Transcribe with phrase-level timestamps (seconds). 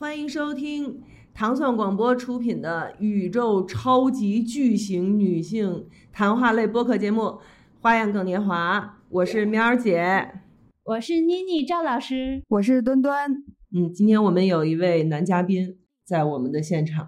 [0.00, 1.02] 欢迎收听
[1.34, 7.22] 糖蒜广播出品的宇宙超级巨型女性谈话类播客节目
[7.82, 10.30] 《花样更年华》，我是喵儿姐。
[10.84, 13.30] 我是妮妮赵老师，我是端端。
[13.76, 15.76] 嗯，今天我们有一位男嘉宾
[16.06, 17.06] 在我们的现场，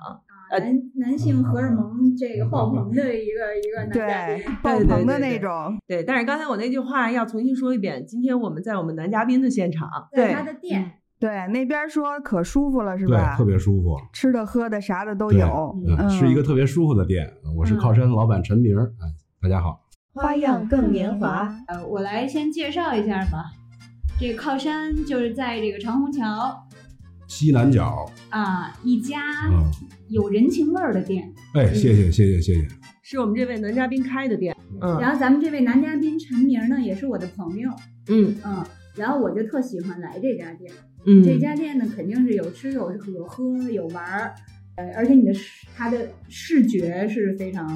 [0.50, 5.79] 呃，男男性荷尔蒙这个爆棚的一个一个男嘉宾，爆棚的那种。
[5.86, 10.98] 对，但是刚才我那句话要重新说一遍，今天我们在我们男嘉宾的现场，在他的店。
[11.23, 13.36] 对，那边说可舒服了，是吧？
[13.36, 15.72] 对，特别舒服，吃的喝的啥的都有。
[15.86, 17.32] 嗯，是一个特别舒服的店。
[17.57, 19.07] 我是靠山老板陈明，哎，
[19.40, 19.81] 大家好。
[20.12, 23.53] 花样更年华，呃，我来先介绍一下吧。
[24.18, 26.61] 这个靠山就是在这个长虹桥
[27.29, 29.20] 西南角啊，一家
[30.09, 31.32] 有人情味儿的店。
[31.54, 32.69] 哎，谢谢谢谢谢谢，
[33.05, 34.56] 是我们这位男嘉宾开的店。
[34.81, 37.70] 嗯，然后咱们这位男嘉宾陈明呢，也是我的朋友。
[38.09, 38.64] 嗯嗯，
[38.97, 40.73] 然后我就特喜欢来这家店。
[41.05, 44.34] 嗯，这家店呢肯定是有吃有有喝有玩儿，
[44.77, 47.67] 呃，而且你的视它的视觉是非常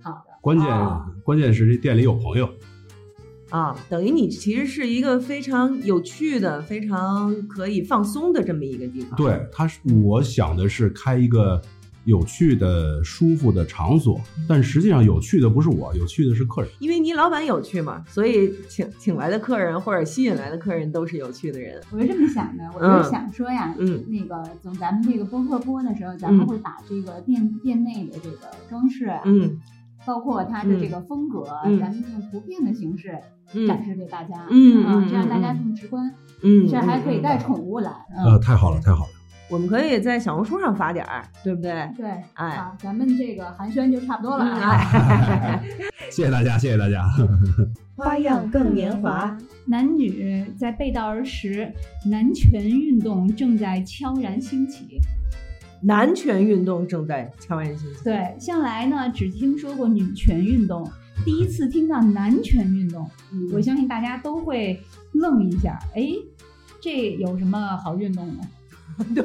[0.00, 0.32] 好的。
[0.40, 0.66] 关键
[1.24, 2.48] 关键是这店里有朋友
[3.50, 9.16] 啊，等于你其实是一个非常有趣的、非常可以放松的这么一个地方。
[9.16, 11.60] 对，他是我想的是开一个。
[12.04, 16.70] 有趣的、舒服的场所，但实际上有趣的不是我，有趣的是客人。
[16.78, 21.80] 因为你老板有趣嘛，所以请请来的客人或者吸引来的客人都是有趣的人。
[21.90, 29.58] 我是这么想的，我是想说呀，嗯，那个从咱们这个播客播的时候，咱们会把这个店店内的这个装饰啊，嗯，
[30.04, 31.44] 包括它的这个风格，
[31.80, 33.18] 咱们用图片的形式
[33.66, 37.90] 展示给大家，嗯嗯，这样大家更直观，嗯，这还可以带宠物来，
[38.24, 39.10] 呃，太好了，太好了。
[39.54, 41.70] 我们可以在小红书上发点儿，对不对？
[41.96, 44.44] 对，哎，好，咱们这个寒暄就差不多了。
[46.10, 47.04] 谢谢大家，谢谢大家。
[47.94, 51.72] 花样更年华，男女在背道而驰，
[52.10, 54.98] 男权运动正在悄然兴起。
[55.80, 58.02] 男权运动正在悄然兴起。
[58.02, 60.84] 对，向来呢只听说过女权运动，
[61.24, 63.08] 第一次听到男权运动，
[63.52, 64.82] 我相信大家都会
[65.12, 65.78] 愣一下。
[65.94, 66.08] 哎，
[66.82, 68.42] 这有什么好运动的？
[69.14, 69.22] 对，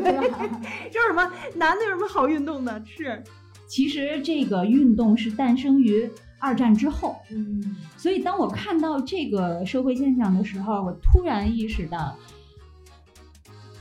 [0.92, 2.82] 这 什么男的有什么好运动的？
[2.86, 3.24] 是，
[3.68, 6.10] 其实这个运动是诞生于
[6.40, 7.16] 二战之后。
[7.32, 12.16] 嗯，所以当我看到这个社会现象的时候，我突然意识到，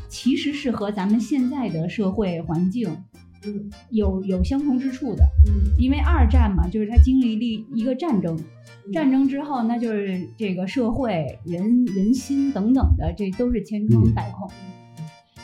[0.09, 3.05] 其实是和咱们现在的社会环境，
[3.47, 5.25] 嗯，有有相同之处的。
[5.47, 8.39] 嗯，因为二战嘛，就是它经历了一个战争，
[8.93, 14.51] 战争之后，那就是这个社会人人心等等的，这都是千疮百孔。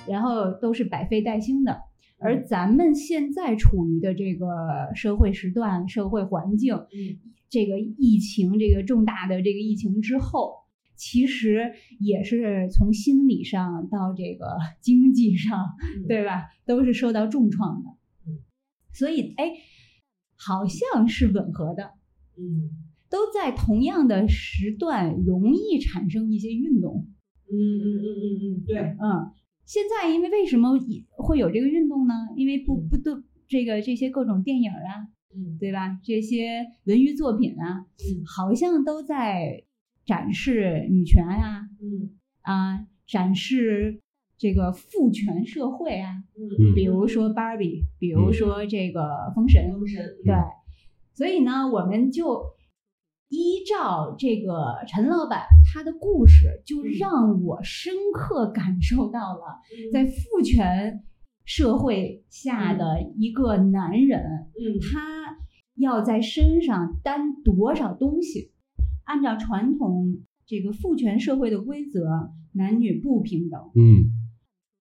[0.07, 1.81] 然后都是百废待兴的，
[2.19, 4.47] 而咱们现在处于的这个
[4.95, 6.79] 社会时段、社会环境，
[7.49, 10.55] 这个疫情、这个重大的这个疫情之后，
[10.97, 15.67] 其实也是从心理上到这个 经济上，
[16.09, 17.91] 对吧，都是受到重创的。
[18.93, 19.53] 所以，哎，
[20.37, 21.93] 好像是吻合的，
[22.39, 22.71] 嗯，
[23.11, 27.07] 都在同样的时段容易产生一些运动。
[27.51, 29.33] 嗯嗯嗯嗯嗯，对，嗯。
[29.67, 30.71] 现在因为为什么
[31.17, 32.15] 会有这个运动呢？
[32.37, 35.99] 因为不不都这个这些各种电影啊，嗯，对吧？
[36.03, 37.87] 这些文娱作品啊，
[38.27, 39.65] 好像都在
[40.05, 42.11] 展示女权啊，嗯。
[42.43, 44.01] 啊，展示
[44.37, 50.35] 这个父权社会啊，嗯，比如说芭比，比如说这个封神，封神，对，
[51.15, 52.54] 所以呢，我们就。
[53.29, 59.61] 依照这个陈老板他的故事，就让我深刻感受到了，
[59.93, 61.03] 在父权
[61.45, 65.37] 社会下的一个男人，嗯，他
[65.77, 68.53] 要在身上担多少东西？
[69.05, 74.13] 按照传统这个父权社会的规则，男女不平等，嗯，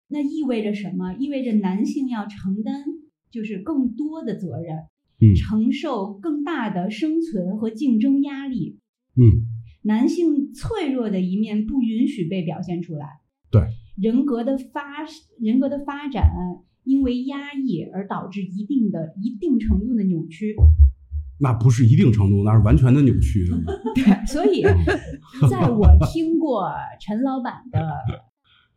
[0.08, 1.14] 那意味着什么？
[1.14, 2.84] 意味着男性要承担
[3.32, 4.86] 就是更多的责任。
[5.36, 8.80] 承受更大的生存和竞争压力，
[9.16, 9.48] 嗯，
[9.84, 13.08] 男性脆弱的一面不允许被表现出来，
[13.52, 13.62] 对，
[13.96, 15.06] 人格的发
[15.40, 16.32] 人格的发展
[16.84, 20.56] 因为压抑而导致一定的一定程度的扭曲，
[21.40, 23.50] 那不是一定程度，那是完全的扭曲。
[23.96, 24.64] 对，所以
[25.50, 26.70] 在我听过
[27.00, 27.80] 陈老板的，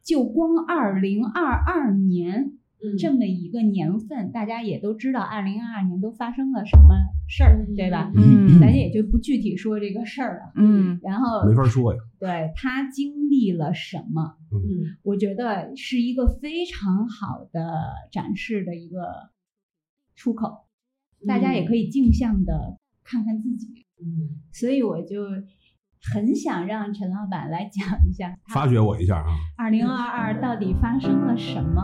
[0.05, 2.53] 就光二零二二年。
[2.99, 6.95] 这么一个年份，大家也都知道，二零二二年都发生了什么
[7.29, 8.13] 事儿，对吧？
[8.15, 10.53] 嗯，咱也就不具体说这个事儿了。
[10.55, 12.01] 嗯，然后没法说呀。
[12.19, 14.37] 对他经历了什么？
[14.53, 19.31] 嗯，我觉得是一个非常好的展示的一个
[20.15, 20.67] 出口，
[21.27, 23.87] 大家也可以镜像的看看自己。
[24.01, 25.25] 嗯，所以我就
[26.15, 29.27] 很想让陈老板来讲一下，发掘我一下啊，
[29.57, 31.83] 二零二二到底发生了什么？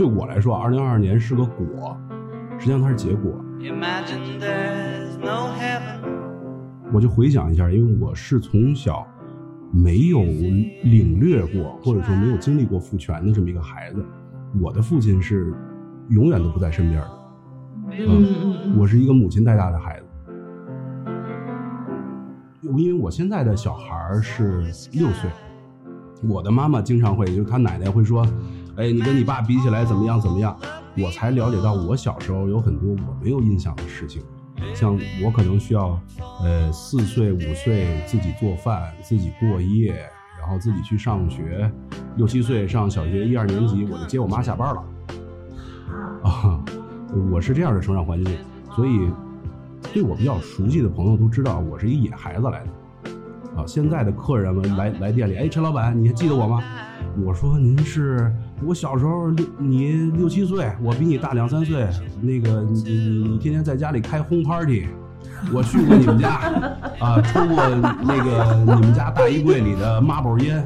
[0.00, 1.94] 对我来说，二零二二年是个果，
[2.58, 3.38] 实际上它是结果。
[6.90, 9.06] 我就回想一下，因为我是从小
[9.70, 14.02] 没有领略过，或者说没有经历过父权的这么一个孩子。
[14.58, 15.52] 我的父亲是
[16.08, 17.10] 永远都不在身边的，
[17.90, 20.06] 嗯我是一个母亲带大的孩子。
[22.62, 24.62] 因为我现在的小孩儿是
[24.92, 25.28] 六岁，
[26.26, 28.26] 我的妈妈经常会，就是她奶奶会说
[28.76, 30.56] ：“哎，你跟你爸比起来怎么样怎么样？”
[30.98, 34.22] 我才了解到，我小时候有很多我没有印象的事情，
[34.74, 35.98] 像我可能需要，
[36.42, 39.94] 呃，四岁五岁自己做饭，自己过夜，
[40.38, 41.70] 然后自己去上学，
[42.16, 44.84] 六七岁上小学一二年级，我就接我妈下班了。
[46.28, 46.60] 啊，
[47.30, 48.36] 我是这样的成长环境，
[48.74, 49.08] 所以
[49.92, 52.70] 对我比较熟悉的朋友都知道我是一野孩子来的。
[53.56, 56.62] 啊，现在的客人们来来店里，哎，陈老板，你还记得我吗？
[57.24, 61.86] 我说您是我小时候六你六七岁，我比你大两三岁。
[62.20, 64.86] 那个你你你你天天在家里开轰 party，
[65.52, 66.52] 我去过你们家
[66.98, 67.56] 啊，抽过
[68.02, 70.58] 那个你们家大衣柜里的抹宝烟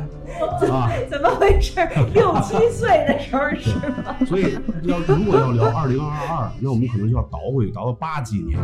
[0.70, 0.91] 啊。
[1.08, 1.81] 怎么回事？
[2.12, 3.70] 六七岁的时候是
[4.02, 4.17] 吗？
[4.26, 8.58] 所以要如果要聊二零二二，那我们可能就要倒回去，倒到八几年。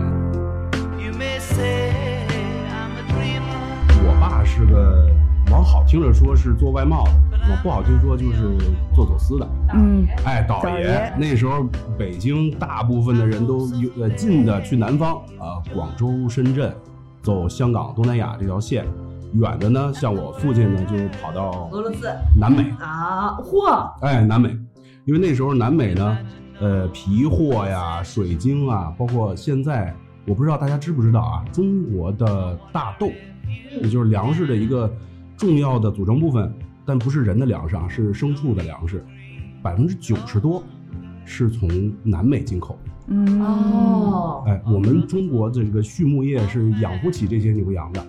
[4.03, 5.09] 我爸是个
[5.53, 8.57] 往好听着说是做外贸的，往不好听说就是
[8.95, 9.49] 做走私的。
[9.75, 11.65] 嗯，哎，倒爷，那时候
[11.99, 16.73] 北京大部分的人都有呃近的去南方啊，广州、深圳，
[17.23, 18.85] 走香港、东南亚这条线；
[19.33, 22.07] 远的呢，像我父亲呢，就跑到俄罗斯
[22.39, 22.63] 南美。
[22.79, 24.51] 啊，嚯，哎，南美，
[25.05, 26.19] 因为那时候南美呢，
[26.61, 29.93] 呃，皮货呀、水晶啊，包括现在，
[30.25, 33.11] 我不知道大家知不知道啊，中国的大豆，
[33.83, 34.89] 也就是粮食的一个
[35.37, 36.53] 重要的组成部分，
[36.91, 39.07] 但不是人的粮食啊，是牲畜的粮食，
[39.63, 40.61] 百分之九十多
[41.25, 42.91] 是从南美进口的。
[43.15, 48.05] 嗯，哦哎，我们中国的这个畜牧业是养不起这些牛羊的，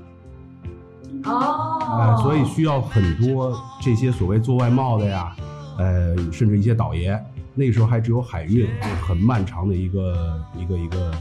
[1.26, 5.36] 哦，哎，所以需要很多这些所谓做外贸的呀，
[5.78, 7.24] 呃，甚至一些倒爷，
[7.54, 8.68] 那个时候还只有海运，
[9.00, 11.12] 很漫长的一个一个一个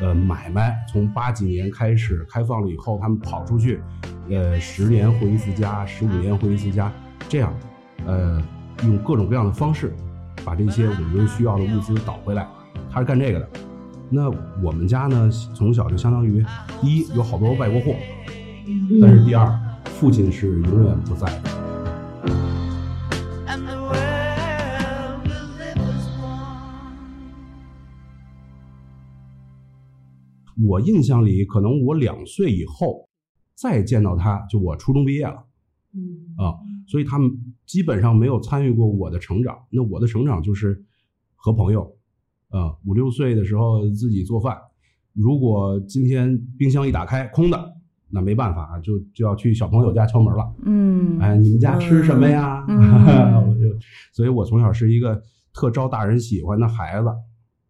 [0.00, 0.74] 呃买卖。
[0.90, 3.82] 从八几年开始开放了以后，他们跑出去，
[4.30, 6.92] 呃，十年回一次家，十五年回一次家，
[7.28, 7.54] 这样，
[8.06, 8.42] 呃，
[8.84, 9.94] 用各种各样的方式
[10.44, 12.48] 把这些我们需要的物资倒回来。
[12.90, 13.48] 他是干这个的。
[14.10, 14.30] 那
[14.62, 16.44] 我们家呢，从小就相当于，
[16.80, 17.94] 第一有好多外国货，
[19.00, 19.52] 但是第二，
[19.84, 21.50] 父亲是永远不在的。
[30.66, 33.08] 我印象里，可能我两岁以后
[33.54, 35.44] 再见到他，就我初中毕业了
[35.92, 36.54] 嗯啊，
[36.86, 37.30] 所以他们
[37.66, 39.56] 基本上没有参与过我的成长。
[39.70, 40.84] 那我的成长就是
[41.36, 41.96] 和朋友，
[42.48, 44.58] 啊，五六岁的时候自己做饭。
[45.12, 47.74] 如果今天冰箱一打开空的，
[48.10, 50.54] 那没办法，就就要去小朋友家敲门了。
[50.64, 52.64] 嗯，哎，你们家吃什么呀？
[52.68, 53.60] 嗯 我就，
[54.12, 55.22] 所以我从小是一个
[55.52, 57.08] 特招大人喜欢的孩子。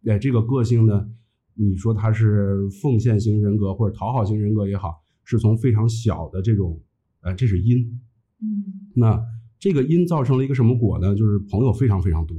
[0.09, 1.07] 哎，这个个性呢，
[1.53, 6.79] 你说他是奉献型人格或者讨好型人格也好，是从非常小的这种，
[7.21, 7.99] 呃，这是因。
[8.41, 8.63] 嗯
[8.93, 9.21] 那
[9.59, 11.15] 这个因造成了一个什么果呢？
[11.15, 12.37] 就是朋友非常非常多。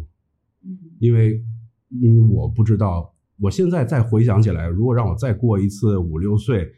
[0.64, 1.42] 嗯因为，
[1.90, 6.72] 因为我不知道，我现在再回想起来，如果让我再过一次五六岁，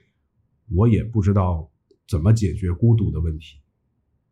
[0.75, 1.71] 我也不知道
[2.09, 3.59] 怎么解决孤独的问题。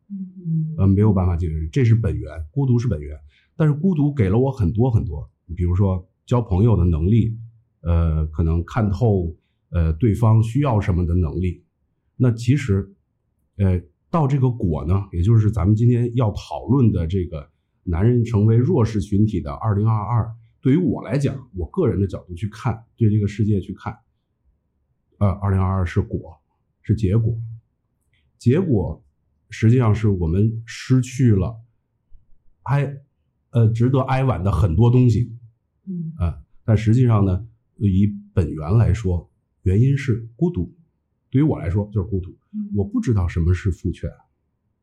[0.09, 3.17] 嗯呃，没有办法解决，这是本源，孤独是本源。
[3.55, 7.37] 但是孤独给了我很多很多，比如说交朋友的能力，
[7.81, 9.35] 呃，可能看透
[9.69, 11.63] 呃对方需要什么的能力。
[12.19, 12.91] 那其实，
[13.57, 17.47] 呃，到这个果呢，也就是咱们今天要讨论的这个
[17.83, 23.95] 男人成为弱势群体的二零二二，对于我来讲，我个人的角度去看，对这个世界去看，
[25.19, 26.41] 呃，二零二二是果，
[26.81, 27.37] 是结果，
[28.39, 29.03] 结果
[29.51, 31.61] 实际上是我们失去了
[32.63, 32.97] 哀，
[33.51, 35.31] 呃，值得哀婉的很多东西，
[35.85, 37.47] 嗯啊、但实际上呢，
[37.77, 39.29] 以本源来说，
[39.61, 40.76] 原因是孤独。
[41.29, 42.35] 对于我来说，就是孤独。
[42.75, 44.09] 我不知道什么是父权，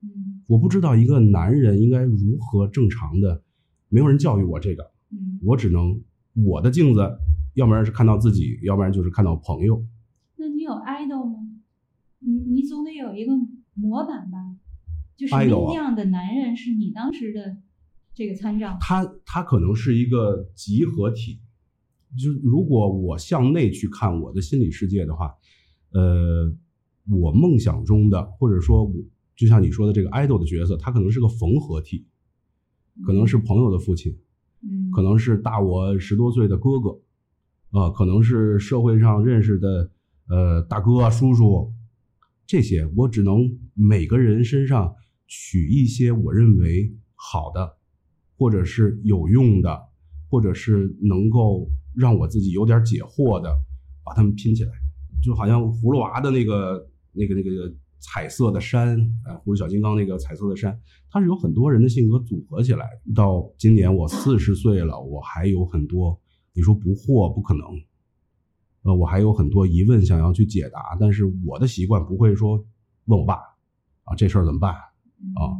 [0.02, 3.42] 嗯我不知道一个男人应该如何正常的，
[3.88, 6.02] 没有人教育我这个，嗯，我只能
[6.34, 7.00] 我的镜子，
[7.54, 9.84] 要不然是看到自己，要不然就是看到朋友。
[10.36, 11.38] 那你有 idol 吗？
[12.18, 13.32] 你你总得有一个
[13.74, 14.38] 模板吧？
[15.16, 17.56] 就什 idol 啊么样的男人是你当时的
[18.14, 18.76] 这个参照？
[18.80, 21.40] 他他可能是一个集合体。
[22.16, 25.34] 就如果我向内去看我的心理世界的话，
[25.94, 26.52] 呃，
[27.08, 28.92] 我梦想中的，或者说我
[29.36, 32.04] 就像你说的这个 idol 的角色，他可能是个缝合体，
[33.06, 34.18] 可能是朋友的父亲，
[34.62, 37.00] 嗯，可能是大我十多岁的哥哥，
[37.70, 39.90] 呃，可能是社会上认识的
[40.28, 41.72] 呃大哥啊、叔叔，
[42.46, 44.94] 这些我只能每个人身上
[45.26, 47.76] 取一些我认为好的，
[48.36, 49.88] 或者是有用的，
[50.28, 53.48] 或者是能够让我自己有点解惑的，
[54.04, 54.72] 把它们拼起来，
[55.24, 60.78] 就好像葫芦娃的那个那个那个彩色的山，呃，葫芦小金刚那个彩色的山，
[61.08, 62.86] 它是有很多人的性格组合起来。
[63.14, 66.20] 到今年我四十岁了，我还有很多，
[66.52, 67.64] 你说不惑不可能，
[68.82, 72.62] 呃，我还有很多疑问想要去解答，但是我的习惯不会说
[73.06, 73.36] 问我爸
[74.04, 75.56] 啊这事儿怎么办啊，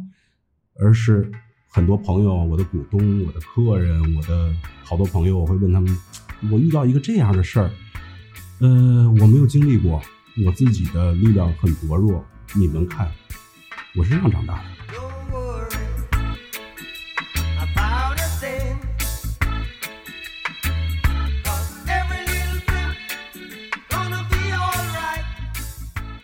[0.79, 1.31] 而是
[1.69, 4.53] 很多朋友、我的股东、我的客人、我的
[4.83, 5.97] 好多朋友，我会问他们，
[6.51, 7.71] 我遇到一个这样的事儿，
[8.61, 8.67] 呃，
[9.19, 10.01] 我没有经历过，
[10.45, 12.23] 我自己的力量很薄弱，
[12.55, 13.11] 你们看，
[13.97, 14.61] 我是这样长大的。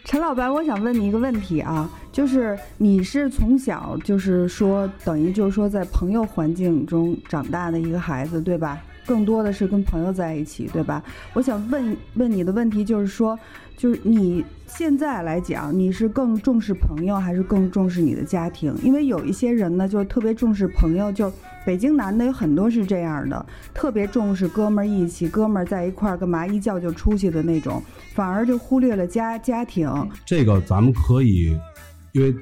[0.06, 8.82] 陈老白，我想问你一个问题啊，就是你是从小就是说等于就是说在朋友环境中长大的一个孩子，对吧？
[9.06, 11.04] 更多的是跟朋友在一起，对吧？
[11.34, 13.38] 我想问问你的问题就是说，
[13.76, 18.76] 就是你现在来讲，你是更重视朋友，还是更重视你的家庭？
[18.84, 21.32] 因为有一些人呢，就特别重视朋友，就
[21.66, 27.82] 北京男的有很多是这样的，特别重视哥们儿义气，哥们儿在一块儿干嘛一叫就出去的那种，
[28.14, 29.90] 反而就忽略了家家庭。
[30.26, 31.58] 这个咱们可以，
[32.14, 32.36] 因为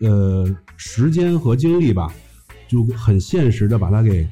[0.00, 0.46] 呃
[0.76, 2.12] 时间和精力吧，
[2.66, 4.26] 就很现实的把它给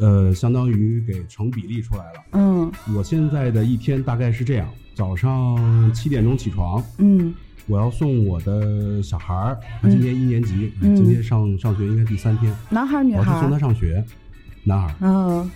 [0.00, 2.24] 呃相当于给成比例出来了。
[2.32, 7.32] 嗯我现在的一天大概是这样：早上七点钟起床，嗯
[7.66, 13.58] 我要送我的小孩儿，他今年一年级，嗯今天上上学应该第三天，男孩儿女孩我要去送他？
[13.58, 14.04] 上学，
[14.64, 14.94] 男孩儿。
[15.02, 15.50] 嗯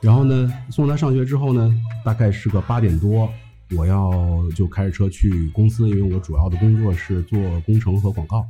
[0.00, 1.74] 然后呢，送他上学之后呢，
[2.04, 3.28] 大概是个八点多，
[3.76, 4.12] 我要
[4.54, 7.36] 就开着车去公司，因为我主要的工作是做
[7.66, 8.46] 工程和广告。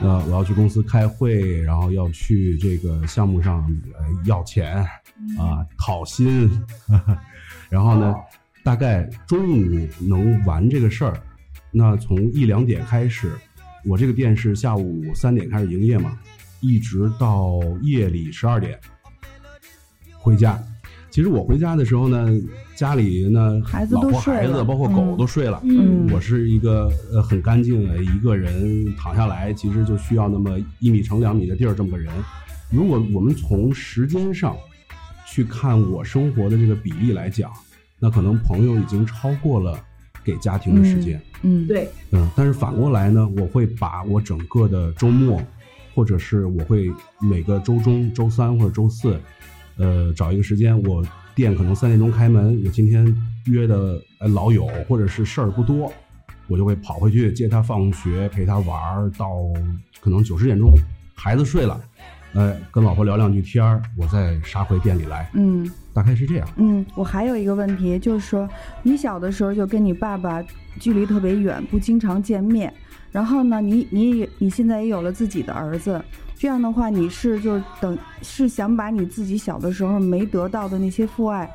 [0.00, 3.64] 呃，我要去公司开会，然后要去这个项目上
[3.98, 4.78] 呃要钱
[5.38, 6.50] 啊、讨薪，
[7.68, 8.14] 然后呢，
[8.64, 11.20] 大概中午能完这个事儿。
[11.70, 13.32] 那从一两点开始，
[13.84, 16.18] 我这个店是下午三点开始营业嘛，
[16.60, 18.80] 一直到夜里十二点
[20.18, 20.58] 回家。
[21.10, 22.40] 其实我回家的时候呢，
[22.76, 25.60] 家里呢，孩子老婆、都睡了孩子包括狗嗯都睡了。
[25.64, 32.12] 嗯我是一个呃很干净的一个人，躺下来其实就需要那么一米乘两米的地儿这么个人。
[32.70, 34.56] 如果我们从时间上
[35.26, 37.50] 去看我生活的这个比例来讲，
[37.98, 39.76] 那可能朋友已经超过了
[40.22, 41.20] 给家庭的时间。
[41.42, 45.42] 嗯，对，嗯，但是反过来呢，我会把我整个的周末，
[45.92, 46.88] 或者是我会
[47.20, 49.18] 每个周中、周三或者周四，
[49.76, 53.06] 呃，找一个时间，我店可能三点钟开门，我今天
[53.46, 55.92] 约的呃老友或者是事儿不多，
[56.48, 59.28] 我就会跑回去接他放学，陪他玩儿到
[60.00, 60.72] 可能九十点钟，
[61.14, 61.80] 孩子睡了，
[62.34, 66.48] 呃，跟老婆聊两句天儿，我再杀回店里来，嗯大概是这样。
[66.56, 68.48] 嗯，我还有一个问题，就是说
[68.82, 70.42] 你小的时候就跟你爸爸
[70.78, 72.72] 距离特别远，不经常见面。
[73.12, 76.02] 然后呢，你你也你现在也有了自己的儿子，
[76.36, 81.50] 这样的话，你是就是等是想把你自己小的时候没得到的那些父爱，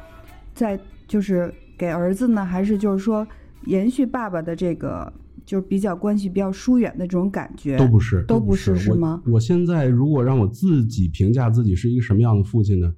[0.53, 3.25] 再就是给儿子呢，还是就是说
[3.65, 5.11] 延续爸爸的这个
[5.45, 7.77] 就是比较关系比较疏远的这种感觉？
[7.77, 12.93] 都不是，都不是，是是吗我现在如果让我自己评价自己是一个什么样的父亲呢？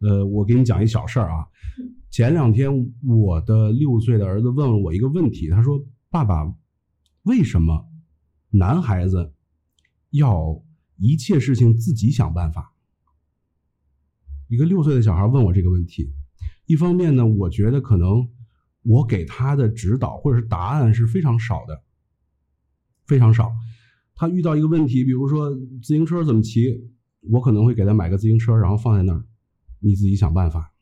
[0.00, 1.46] 呃，我给你讲一小事儿啊。
[2.10, 2.70] 前两天
[3.06, 5.80] 我的六岁的儿子问了我一个问题，他说
[6.10, 6.44] ：“爸爸，
[7.22, 7.86] 为什么
[8.56, 9.32] 男孩子
[10.10, 10.62] 要
[10.96, 12.72] 一切事情自己想办法？”
[14.48, 16.12] 一个六岁的小孩问我这个问题，
[16.66, 18.28] 一方面呢，我觉得可能
[18.82, 21.82] 我给他的指导或者是答案是非常少的，
[23.06, 23.52] 非常少。
[24.14, 26.92] 他遇到一个问题，比如说自行车怎么骑，
[27.32, 29.24] 我可能会给他买个自行车，然后放在那儿，
[29.80, 30.72] 你自己想办法。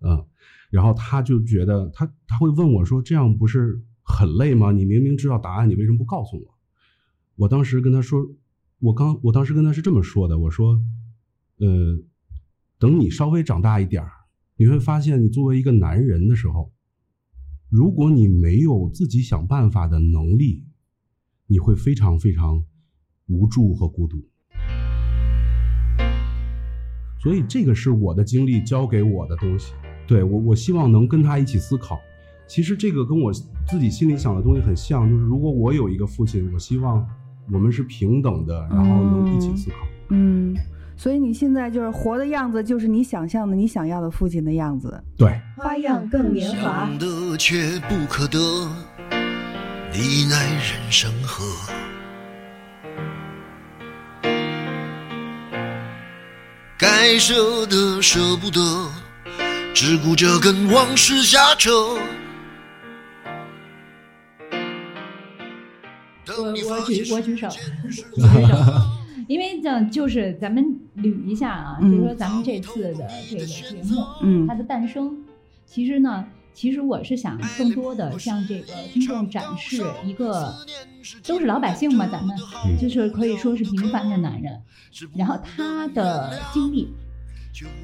[0.00, 0.24] 嗯，
[0.70, 4.70] 然后他就觉得他他会问我说：“这样不是很累吗？
[4.70, 6.54] 你明明知道答案，你为什么不告诉我？”
[7.38, 8.28] 我当时跟他说，
[8.80, 10.82] 我刚我当时跟他是这么说的，我说
[11.58, 12.02] ：“呃，
[12.80, 14.04] 等你稍微长大一点，
[14.56, 16.72] 你会发现，你作为一个男人的时候，
[17.68, 20.64] 如果你没有自己想办法的能力，
[21.46, 22.64] 你会非常非常
[23.28, 24.28] 无助和孤独。
[27.22, 29.74] 所以这个是我的经历教给我的东西。
[30.08, 32.00] 对我，我希望能跟他一起思考。
[32.48, 37.08] 其实这个跟我自己心里想的东西很像，就是如果我有一个父亲，我希望
[37.52, 39.76] 我们是平等的，然后能一起思考。
[40.10, 40.56] 嗯，
[40.96, 45.02] 所以你现在就是活的样子，就是你想象的你想要的父亲的样子。
[45.16, 46.86] 对，花样更年华。
[46.86, 48.38] 想得却不可得，
[49.92, 51.44] 你奈人生何？
[56.78, 58.60] 该舍的舍不得，
[59.74, 61.70] 只顾着跟往事瞎扯。
[66.36, 68.56] 我我举我举手，世举手，
[69.26, 70.64] 因为呢就是咱们
[70.96, 71.90] 捋一下啊，嗯。
[71.90, 74.46] 就是说咱们这次的这个节目，嗯。
[74.46, 75.24] 它的诞生，
[75.66, 80.54] 其实呢，其实我是想更多的向这个听众展示一个，
[81.26, 82.76] 都是老百姓嘛，咱们嗯。
[82.78, 84.60] 就是可以说是平凡的男人，
[85.14, 86.88] 然后他的经历，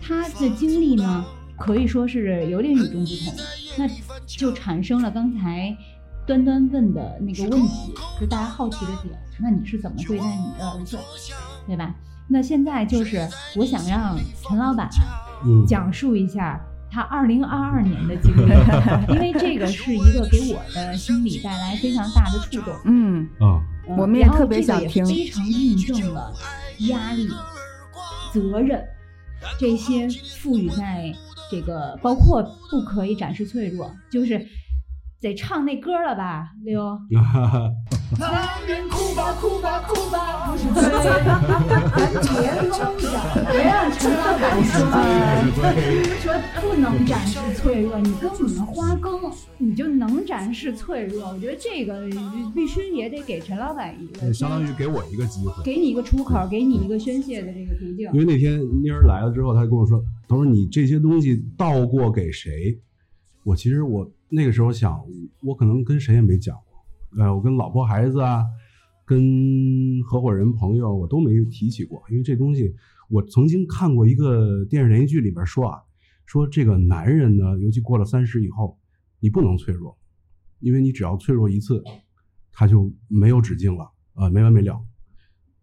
[0.01, 1.25] 他的经历呢，
[1.59, 3.35] 可以说是有点与众不同，
[3.79, 3.89] 那
[4.27, 5.77] 就产生了刚才
[6.27, 10.99] 端端问的那个问题，就大家好奇的点，那你是怎么对待你的儿子，
[11.67, 11.95] 对吧？
[12.29, 14.89] 那现在就是我想让陈老板
[15.45, 16.59] 嗯，讲述一下
[16.91, 18.51] 他二零二二年的经历，
[19.15, 22.75] 因为这个是一个给我的心里带来非常大的触动。
[22.87, 26.33] 嗯，啊，嗯我们也特别这个想听非常印证了
[26.89, 27.29] 压力、
[28.33, 28.83] 责任
[29.59, 30.09] 这些
[30.41, 31.13] 赋予在
[31.51, 34.47] 这个，包括不可以展示脆弱，就是
[35.25, 36.99] 得唱那歌了吧，刘。
[38.21, 40.85] 男人哭吧哭吧哭吧，不是罪，
[43.51, 44.85] 别让陈老板说
[46.21, 46.25] 说
[46.61, 49.19] 不能展示脆弱，你跟我们花更，
[49.57, 51.31] 你就能展示脆弱。
[51.31, 52.07] 我觉得这个
[52.55, 55.65] 必须也得给陈老板一个，相当于给我一个机会。
[55.65, 58.19] 给你一个出口，给你一个宣泄的这个途径因。
[58.19, 62.79] 为那天妮儿来了之后，她跟我说：“她说你这些东西倒过给谁？”
[63.45, 65.01] 我其实我那个时候想，
[65.43, 68.45] 我可能跟谁也没讲过，呃，我跟老婆孩子啊，
[69.05, 72.75] 跟合伙人朋友我都没提起过，因为这东西
[73.09, 75.81] 我曾经看过一个电视连续剧里边说啊，
[76.27, 78.79] 说这个男人呢，尤其过了三十以后，
[79.21, 79.97] 你不能脆弱，
[80.59, 81.83] 因为你只要脆弱一次，
[82.51, 84.85] 他就没有止境了，呃，没完没了。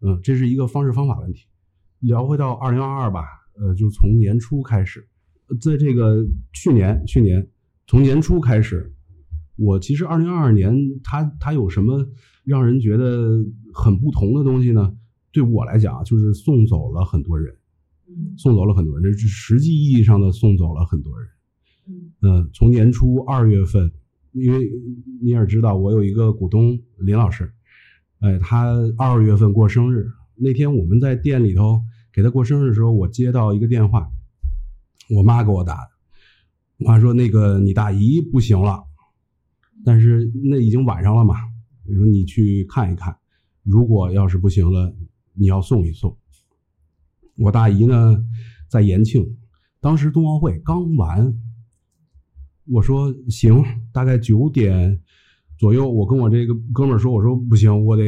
[0.00, 1.46] 嗯，这是一个方式方法问题。
[2.00, 5.06] 聊回到二零二二吧，呃，就从年初开始，
[5.60, 7.46] 在这个去年去年
[7.86, 8.94] 从年初开始，
[9.56, 12.06] 我其实二零二二年它它有什么
[12.44, 14.94] 让人觉得很不同的东西呢？
[15.30, 17.56] 对我来讲啊，就是送走了很多人，
[18.36, 21.28] 送走了很多人，这是实际意义上的送走了很多人。
[22.20, 23.90] 嗯、从年初二月份，
[24.32, 24.70] 因为
[25.20, 27.52] 你也知道，我有一个股东林老师，
[28.20, 34.08] 哎，他二月份过生日，那天我们在店里头给他过生日的时候，我接到一个电话，
[35.10, 35.90] 我妈给我打的，
[36.84, 38.84] 我说那个你大姨不行了，
[39.84, 41.36] 但是那已经晚上了嘛，
[41.86, 43.16] 你说你去看一看，
[43.62, 44.94] 如果要是不行了，
[45.34, 46.16] 你要送一送。
[47.36, 48.24] 我大姨呢
[48.68, 49.36] 在延庆，
[49.80, 51.34] 当时冬奥会刚完，
[52.66, 55.00] 我说行，大概九点
[55.58, 58.04] 左右，我跟我这个哥们儿说，我说不行，我得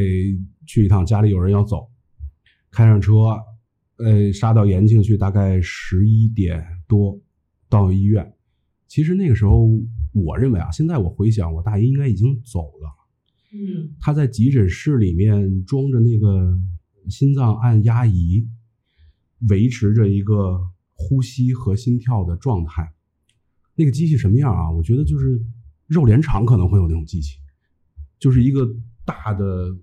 [0.67, 1.89] 去一趟，家里有人要走，
[2.71, 3.15] 开上车，
[3.99, 7.19] 呃，杀到延庆去，大概十一点多
[7.69, 8.34] 到医院。
[8.95, 9.69] 其实那个时候，
[10.13, 12.89] 我认为啊，现在我回想，我大姨应该已经走了。
[13.53, 16.57] 嗯她在急诊室里面装着那个
[17.09, 18.47] 心脏按压仪，
[19.49, 20.61] 维持着一个
[20.93, 22.95] 呼吸和心跳的状态。
[23.75, 24.71] 那个机器什么样啊？
[24.71, 25.45] 我觉得就是
[25.89, 27.41] 肉联厂可能会有那种机器，
[28.21, 28.65] 就是一个
[29.05, 29.77] 大的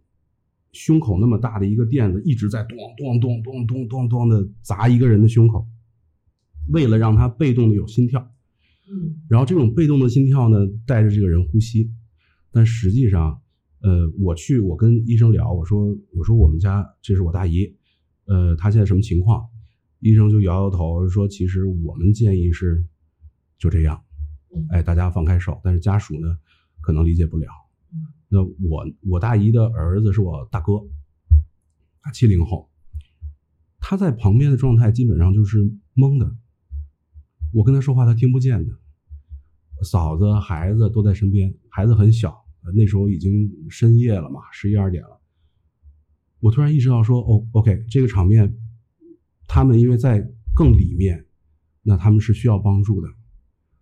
[0.72, 5.68] 胸口那么大的一个垫子，一直在咚咚咚咚咚咚咚的砸一个人的胸口，
[6.70, 8.26] 为了让他被动的有心跳。
[8.90, 11.92] 嗯然后这种被动的心跳呢，带着这个人呼吸，
[12.52, 13.42] 但实际上，
[13.80, 17.76] 呃，我去我跟医生聊，我说我说我们家这是我大姨，
[18.26, 19.48] 呃，她现在什么情况？
[20.00, 22.84] 医生就摇摇头说，其实我们建议是
[23.58, 24.04] 就这样，
[24.72, 26.28] 哎，大家放开手，但是家属呢
[26.82, 27.48] 可能理解不了。
[28.28, 30.82] 那我我大姨的儿子是我大哥，
[32.02, 32.70] 他七零后，
[33.80, 35.60] 他在旁边的状态基本上就是
[35.96, 36.36] 懵的，
[37.52, 38.78] 我跟他说话他听不见的。
[39.84, 45.20] 嫂子、孩子都在身边，孩子很小，那时候已经深夜了嘛，十一二点了。
[46.40, 48.56] 我突然意识到说，哦，OK，这个场面，
[49.48, 50.22] 他们因为在
[50.56, 51.26] 更里面，
[51.82, 53.08] 那他们是需要帮助的，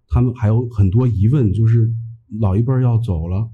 [0.08, 1.93] 他们还有很多疑问，就是
[2.39, 3.49] 老一辈要走了，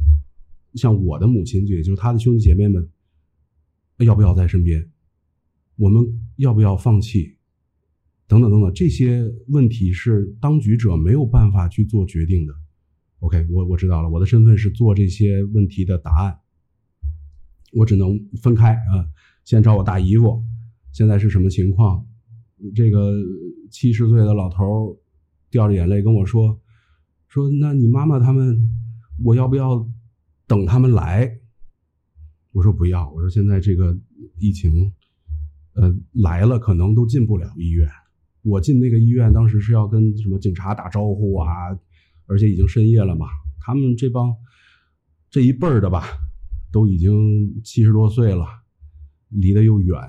[0.76, 2.88] 像我的母亲，也就是他的兄弟姐妹们，
[3.98, 4.88] 要不要在身边？
[5.78, 6.04] 我们
[6.38, 7.35] 要不要放弃？
[8.28, 12.54] 等等等等，这些问题是当局者没有办法去做决定的。
[13.20, 16.40] OK，我我知道了，我的身份是做这些问题的答案，
[17.74, 19.06] 我只能分开啊、
[19.44, 20.44] 先找我大姨夫，
[20.92, 22.06] 现在是什么情况？
[22.74, 23.14] 这个
[23.70, 24.98] 七十岁的老头
[25.52, 26.60] 掉着眼泪跟我说
[27.28, 28.58] ：“说那你妈妈他们，
[29.24, 29.88] 我要不要
[30.48, 31.40] 等他们来？”
[32.54, 33.96] 我说不要，我说现在这个
[34.40, 34.92] 疫情，
[35.74, 37.88] 呃，来了可能都进不了医院。
[38.46, 41.48] 我进那个医院当时是要跟什么警察打招呼啊，
[42.28, 43.26] 而且已经深夜了嘛，
[43.60, 44.36] 他们这帮
[45.32, 46.04] 这一辈儿的吧，
[46.72, 48.46] 都已经七十多岁了，
[49.30, 50.00] 离得又远，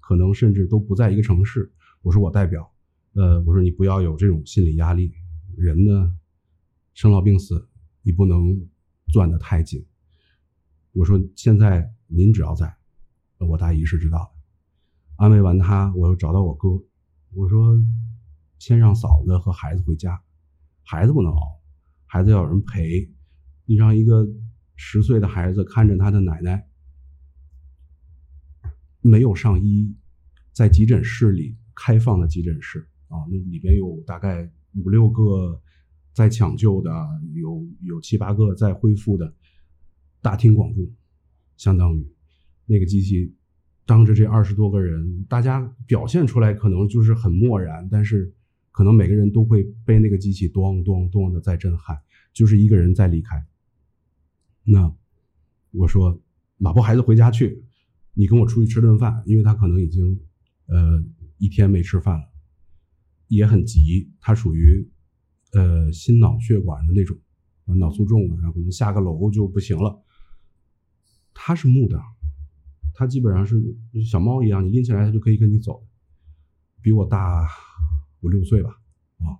[0.00, 1.70] 可能甚至都不在一个城市。
[2.00, 2.72] 我说我代表，
[3.12, 5.12] 呃，我说你不要有这种心理压力，
[5.54, 6.10] 人呢，
[6.94, 7.68] 生老病死，
[8.00, 8.66] 你不能
[9.12, 9.84] 攥得太紧。
[10.92, 12.74] 我说现在您只要在，
[13.38, 14.30] 我大姨是知道的。
[15.16, 16.82] 安慰完他，我又找到我哥，
[17.34, 17.76] 我说
[18.58, 20.22] 先让嫂子和孩子回家，
[20.82, 21.60] 孩子不能熬，
[22.06, 23.10] 孩子要有人陪。
[23.66, 24.26] 你让一个
[24.76, 26.68] 十岁的孩子看着他的奶奶
[29.00, 29.96] 没有上医，
[30.52, 35.60] 在急诊室里开放的急诊室啊，那里边有大概五六个
[36.12, 36.90] 在抢救的，
[37.34, 39.34] 有有七八个在恢复的。
[40.22, 40.90] 大庭广众，
[41.56, 42.14] 相当于
[42.66, 43.34] 那个机器
[43.86, 48.32] 当着这二十多个人，大家表现出来可能就是很漠然，但是
[48.70, 51.98] 可能每个人都会被那个机器咚咚咚的在震撼，
[52.32, 53.46] 就是一个人在离开。
[54.64, 54.94] 那
[55.70, 56.20] 我说，
[56.58, 57.62] 老婆孩子回家去，
[58.14, 60.18] 你跟我出去吃顿饭，因为他可能已经
[60.66, 61.04] 呃
[61.36, 62.24] 一天没吃饭了，
[63.28, 64.88] 也很急，他属于
[65.52, 67.18] 呃心脑血管的那种
[67.78, 70.02] 脑卒中了，然后可能下个楼就不行了。
[71.34, 72.00] 他是木的，
[72.94, 73.60] 它基本上是
[74.08, 75.84] 小猫一样，你拎起来它就可以跟你走，
[76.80, 77.46] 比我大
[78.20, 78.70] 五六岁吧，
[79.18, 79.34] 啊，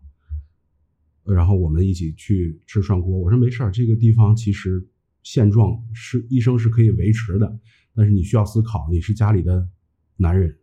[1.32, 3.16] 然后我们一起去吃涮锅。
[3.18, 4.86] 我说没事儿，这个地方其实
[5.22, 7.58] 现状是医生是可以维持的，
[7.94, 9.68] 但是你需要思考，你是家里的
[10.16, 10.58] 男人，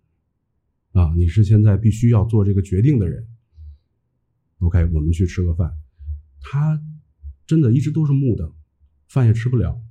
[0.92, 3.26] 啊，你是现在必须要做这个决定的人。
[4.60, 5.74] OK，我们去吃个饭，
[6.42, 6.80] 他
[7.48, 8.52] 真的一直都是木的，
[9.08, 9.82] 饭也吃不了。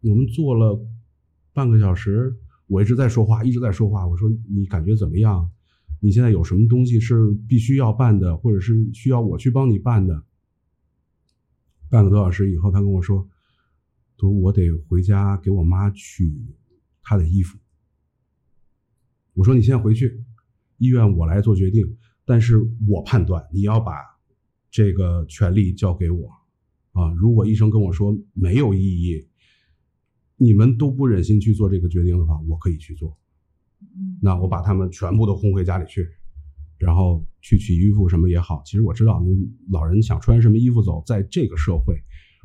[0.00, 0.80] 我们坐了
[1.56, 4.06] 半个小时，我一直在说话，一直在说话。
[4.06, 5.50] 我说你感觉怎么样？
[6.00, 10.22] 你现在有什么东西是必须要办的，或者是需要我去帮你办的？
[11.88, 13.26] 半个多小时以后，他跟我说
[14.20, 16.30] ：“说我得回家给我妈取
[17.02, 17.58] 她的衣服。”
[19.32, 20.22] 我说：“你先回去，
[20.76, 23.94] 医院我来做决定，但是我判断你要把
[24.70, 26.28] 这个权利交给我
[26.92, 27.14] 啊！
[27.14, 29.26] 如果医生跟我说没有意义。”
[30.36, 33.16] 你们都不忍心去做这个决定的话，我可以去做。
[34.20, 36.06] 那我把他们全部都轰回家里去，
[36.78, 38.62] 然后去取衣服什么也好。
[38.64, 39.22] 其实我知道，
[39.70, 41.96] 老人想穿什么衣服走，在这个社会，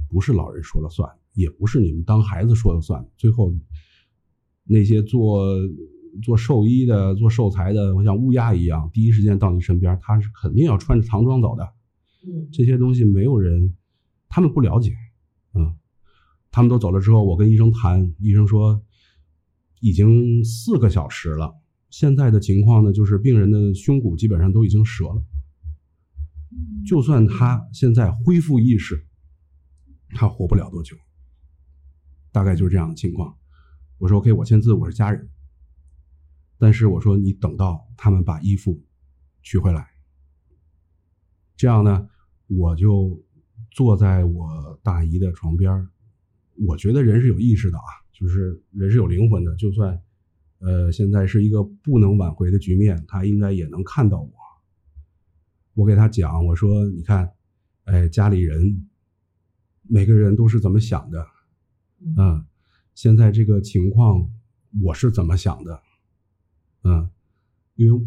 [0.09, 3.05] 不是老人说了算，也不是你们当孩子说了算。
[3.17, 3.53] 最后，
[4.63, 5.45] 那些做
[6.23, 11.67] 做寿衣的、做寿材的，我像乌鸦一样，第一时间到你身边，他是肯定要穿着唐装走的。
[12.53, 13.75] 这些东西没有人，
[14.29, 14.95] 他们不了解，
[15.55, 15.75] 嗯。
[16.51, 18.83] 他们都走了之后，我跟医生谈，医生说
[19.79, 21.55] 已经四个小时了。
[21.89, 25.23] 现在的情况呢，就是病人的胸骨基本上都已经折了。
[26.85, 29.07] 就算他现在恢复意识，
[30.09, 30.97] 他活不了多久。
[32.31, 33.37] 大概就是这样的情况。
[33.97, 35.29] 我说 OK，我签字，我是家人。
[36.57, 38.81] 但是我说你等到他们把衣服
[39.41, 39.87] 取回来，
[41.55, 42.07] 这样呢，
[42.47, 43.21] 我就
[43.71, 45.87] 坐在我大姨的床边
[46.67, 49.55] 我觉得人是有意识的啊，就是人是有灵魂的。
[49.55, 49.99] 就算，
[50.59, 54.31] 呃，现在是一个不能挽回的局面，他应该也能看到我。
[55.73, 57.31] 我给他讲，我说：“你看，
[57.85, 58.87] 哎，家里人
[59.83, 61.25] 每个人都是怎么想的？
[62.17, 62.45] 嗯，
[62.93, 64.29] 现在这个情况
[64.83, 65.81] 我是怎么想的？
[66.83, 67.09] 嗯，
[67.75, 68.05] 因为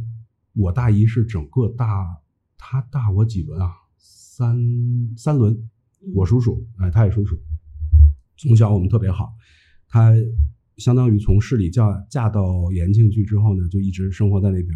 [0.53, 2.21] 我大姨是整个大，
[2.57, 3.73] 她大我几轮啊？
[3.97, 4.57] 三
[5.17, 5.71] 三轮。
[6.15, 7.37] 我叔叔，哎，他也叔叔。”
[8.37, 9.33] 从小我们特别好，
[9.89, 10.13] 她
[10.77, 14.75] 相当于从市里嫁嫁到延庆去之后呢，就一直生活在那边，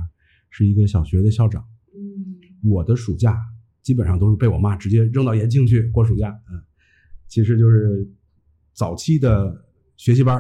[0.49, 1.65] 是一个小学的校长。
[1.93, 3.37] 嗯，我的暑假
[3.83, 6.31] 基本上都是被我妈直接扔到延庆去过暑假。
[6.51, 6.63] 嗯，
[7.27, 8.09] 其实就是
[8.75, 9.65] 早期的
[9.97, 10.37] 学习班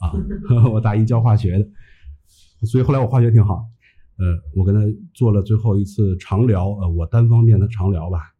[0.00, 0.12] 啊。
[0.72, 1.68] 我大一教化学的，
[2.66, 3.66] 所以后来我化学挺好。
[4.16, 4.80] 呃，我跟她
[5.12, 8.32] 做了最后一次长聊，呃，我单方面的长聊吧。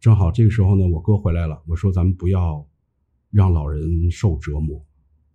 [0.00, 2.68] 正好这个时候呢，我哥回来了，我说咱们不要。
[3.30, 4.84] 让老人受折磨，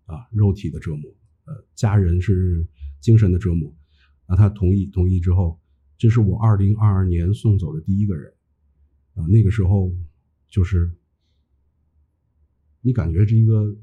[0.06, 1.14] 啊，肉体的折磨，
[1.46, 2.66] 呃，家人是
[3.00, 3.74] 精神的折磨。
[4.26, 5.60] 那他同意，同意之后，
[5.98, 8.34] 这是我二零二二年送走的第一个人，
[9.16, 9.94] 啊，那个时候
[10.48, 10.92] 就是，
[12.82, 13.76] 你感觉这一个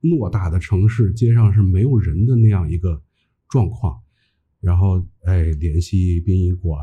[0.00, 3.02] 偌大的城市街上是没有人的那样一个
[3.48, 4.00] 状况，
[4.60, 6.80] 然后哎联系殡仪馆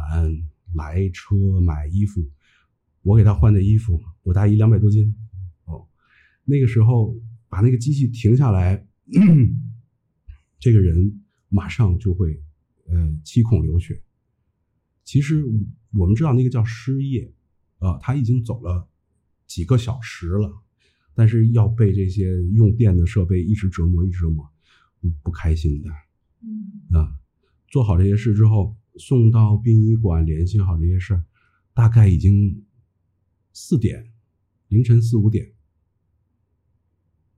[0.73, 2.27] 来车买衣服，
[3.01, 5.15] 我给他换的衣服，我大姨两百多斤，
[6.45, 8.87] 那个时候把那个机器停下来，
[10.59, 12.41] 这个人马上就会
[12.87, 14.01] 呃七孔流血。
[15.03, 15.43] 其实
[15.93, 17.33] 我们知道那个叫失业，
[17.79, 18.87] 啊，他已经走了
[19.45, 20.51] 几个小时了，
[21.13, 24.49] 但是要被这些用电的设备一直折磨，一直折磨，
[24.99, 25.89] 不不开心的。
[26.41, 27.19] 嗯啊，
[27.67, 31.23] 做好这些事之后，送到殡仪馆，联系好这些事儿，
[31.73, 32.65] 大概已经
[33.53, 34.11] 四点，
[34.67, 35.53] 凌晨四五点，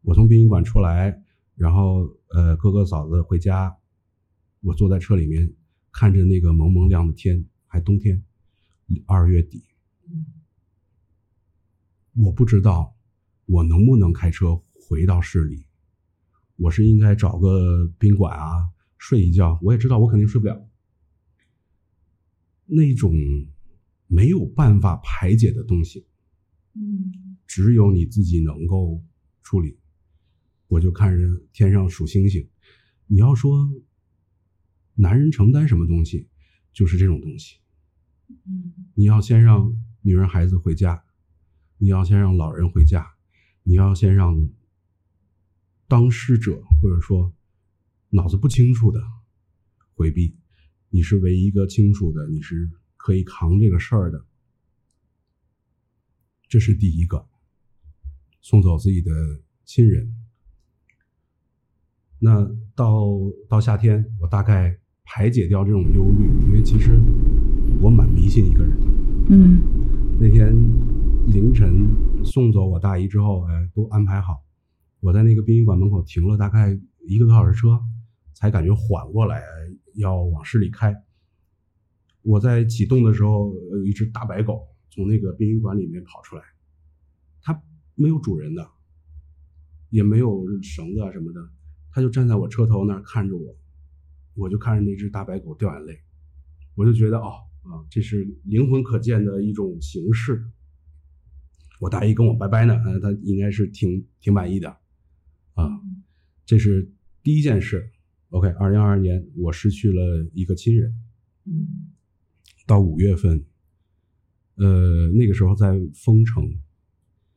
[0.08, 1.22] 我从殡仪馆出来，
[1.54, 3.76] 然后呃哥哥嫂子回家，
[4.62, 5.54] 我坐在车里面，
[5.91, 8.24] 看着那个蒙蒙亮的天，还冬天，
[9.06, 9.65] 二月底，
[12.13, 12.96] 我不知道
[13.48, 15.65] 我能不能开车回到市里，
[16.56, 20.70] 我是应该找个宾馆啊睡一觉，我也知道我肯定睡不了。
[22.63, 23.12] 那种
[24.08, 26.08] 没有办法排解的东西，
[26.76, 29.04] 嗯只有你自己能够
[29.41, 29.78] 处理。
[30.67, 32.49] 我就看着天上数星星。
[33.06, 33.71] 你要说
[34.95, 36.27] 男人承担什么东西，
[36.73, 37.60] 就是这种东西。
[38.45, 41.03] 嗯你要先让女人孩子回家，
[41.77, 43.15] 你要先让老人回家，
[43.63, 44.49] 你要先让
[45.88, 47.34] 当事者或者说
[48.10, 49.01] 脑子不清楚的
[49.93, 50.36] 回避。
[50.89, 54.25] 你是唯一一个清楚的，你是可以扛这个事儿的。
[56.49, 57.30] 这是第一个，
[58.41, 59.12] 送走自己的
[59.63, 60.26] 亲人。
[62.19, 62.43] 那
[62.75, 63.06] 到
[63.47, 66.99] 到夏天，我大概排解掉这种忧虑，因为其实
[67.82, 68.86] 我蛮迷信一个人的。
[69.30, 69.62] 嗯
[70.19, 70.51] 那天
[71.27, 71.93] 凌晨
[72.25, 74.43] 送走我大姨之后，哎，都安排好。
[74.99, 76.75] 我在那个殡仪馆门口停了大概
[77.08, 77.80] 一个多小时车，
[78.34, 79.43] 才感觉缓过来，
[79.93, 80.95] 要往市里开。
[82.23, 86.41] 我在启动的时候，有一只大白狗从那个殡仪馆里面跑出来，
[87.43, 87.62] 它
[87.93, 88.67] 没有主人的，
[89.91, 91.39] 也没有绳子啊什么的，
[91.97, 93.57] 它就站在我车头那儿看着我，
[94.36, 95.99] 我就看着那只大白狗掉眼泪，
[96.75, 97.33] 我就觉得哦
[97.63, 100.45] 啊，这是灵魂可见的一种形式。
[101.79, 104.69] 我大姨跟我拜拜呢，呃，她应该是挺挺满意的，
[105.55, 105.81] 啊，
[106.45, 106.88] 这是
[107.23, 107.89] 第一件事。
[108.29, 110.93] OK，二零二二年我失去了一个亲人，
[111.45, 111.89] 嗯
[112.67, 113.43] 到五月份，
[114.57, 116.45] 呃，那个时候在丰城，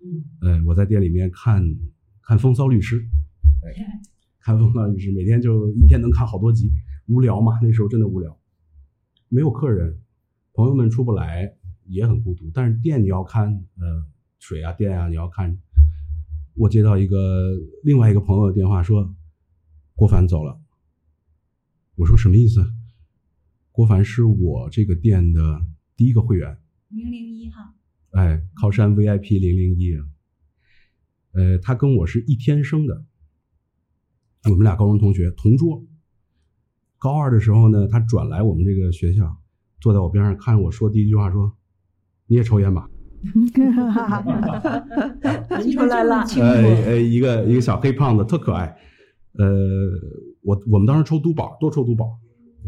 [0.04, 1.64] 嗯呃，我在店里面看
[2.20, 3.00] 看《风骚律师》，
[3.66, 4.00] 哎，
[4.40, 6.70] 看《风浪律师》，每天就一天能看好多集，
[7.06, 8.38] 无聊嘛，那时候真的无聊，
[9.28, 10.00] 没有客人，
[10.52, 11.54] 朋友们出不来，
[11.86, 12.50] 也很孤独。
[12.52, 13.48] 但是店你要看，
[13.78, 14.06] 呃，
[14.38, 15.58] 水啊电啊你要看。
[16.54, 19.14] 我接到一个另外一个朋友的电话说，
[19.94, 20.60] 郭凡走了。
[21.94, 22.64] 我说什么意思？
[23.72, 25.62] 郭凡是我这个店的
[25.96, 27.74] 第一个会员，零零一号，
[28.12, 30.04] 哎，靠山 VIP 零零一啊，
[31.32, 33.04] 呃，他跟我是一天生的，
[34.44, 35.84] 我们俩高中同学，同桌。
[36.98, 39.36] 高二的时候呢，他转来我们这个学校，
[39.80, 41.52] 坐在我边上看我说第一句话说
[42.26, 42.88] ：“你也抽烟吧
[45.50, 48.74] 闻出来了， 清呃楚，呃，一个一个小黑胖子，特可爱。
[49.34, 49.46] 呃，
[50.42, 52.18] 我我们当时抽都宝，多抽都宝，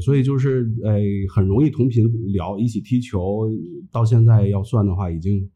[0.01, 0.93] 所以就是呃
[1.35, 3.51] 很容易同频聊，一起踢球。
[3.91, 5.51] 到现在要算的话，已经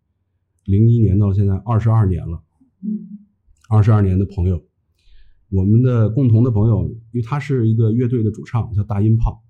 [0.65, 2.43] 零一年到现在二十二年了。
[2.83, 3.19] 嗯
[3.69, 4.63] 二十二年的朋友，
[5.49, 9.45] 我们的共同的朋友，因为他是一个乐队的主唱，叫大音炮，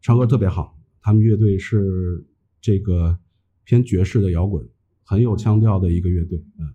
[0.00, 0.78] 唱歌特别好。
[1.00, 2.24] 他们乐队是
[2.60, 3.18] 这个
[3.64, 4.68] 偏爵士的摇滚，
[5.02, 6.38] 很有腔调的一个乐队。
[6.58, 6.74] 嗯，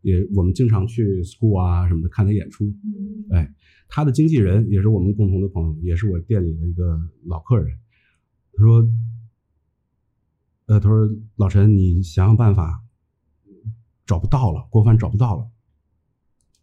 [0.00, 2.64] 也我们经常去 school 啊什么的看他演出。
[2.64, 3.54] 嗯哎，
[3.88, 7.78] 他的经纪人也是我们共同的朋友，也是我店里的一个老客人。
[8.54, 8.88] 他说，
[10.66, 12.82] 呃，他说老陈，你想想办法，
[14.04, 15.48] 找不到了，郭帆找不到了。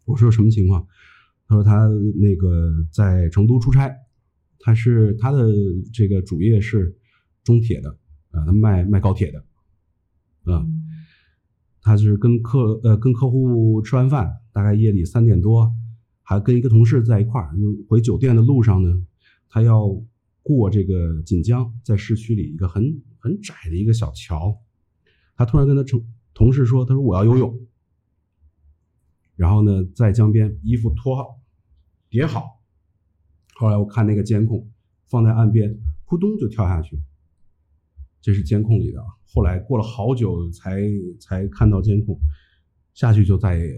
[0.06, 0.86] 我说什么情况？
[1.48, 3.94] 他说他那个在成都出差，
[4.58, 5.46] 他是他的
[5.92, 6.96] 这个主业是
[7.44, 7.90] 中铁的，
[8.30, 9.44] 啊，他卖卖高铁的，
[10.52, 10.66] 啊，
[11.80, 15.72] 他是跟客呃跟客户吃完饭，大概夜里三点多，
[16.22, 19.06] 还跟一个同事在一块儿，就回酒店的路上呢，
[19.48, 19.86] 他要
[20.42, 24.56] 过这个锦江，在市区里一个很很窄的一个小桥，
[25.36, 27.56] 他突然跟他同同事说，他说我要游泳。
[29.36, 31.40] 然后呢，在江边衣服脱好，
[32.08, 32.60] 叠好。
[33.54, 34.68] 后来我看那个监控
[35.08, 36.98] 放在岸边，扑通就跳下去。
[38.20, 39.06] 这是监控里的啊。
[39.24, 40.82] 后来过了好久才
[41.20, 42.18] 才看到监控，
[42.94, 43.76] 下去就再也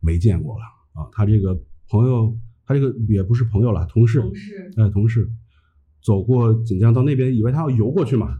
[0.00, 1.08] 没见过了啊。
[1.12, 5.30] 他这个朋友，他这个也不是朋友了，同事，同事，呃，同事
[6.02, 8.38] 走过锦江到那边，以为他要游过去嘛。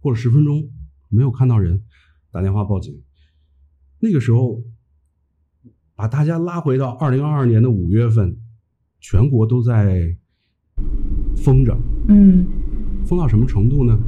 [0.00, 0.70] 过了十分钟，
[1.08, 1.82] 没有看到人，
[2.30, 3.02] 打电话报警。
[4.00, 4.62] 那个时候，
[5.96, 8.36] 把大家拉回到二零二二年的五月份，
[9.00, 10.16] 全国都在
[11.36, 11.76] 封着，
[12.08, 12.46] 嗯
[13.06, 13.98] 封到什么程度呢？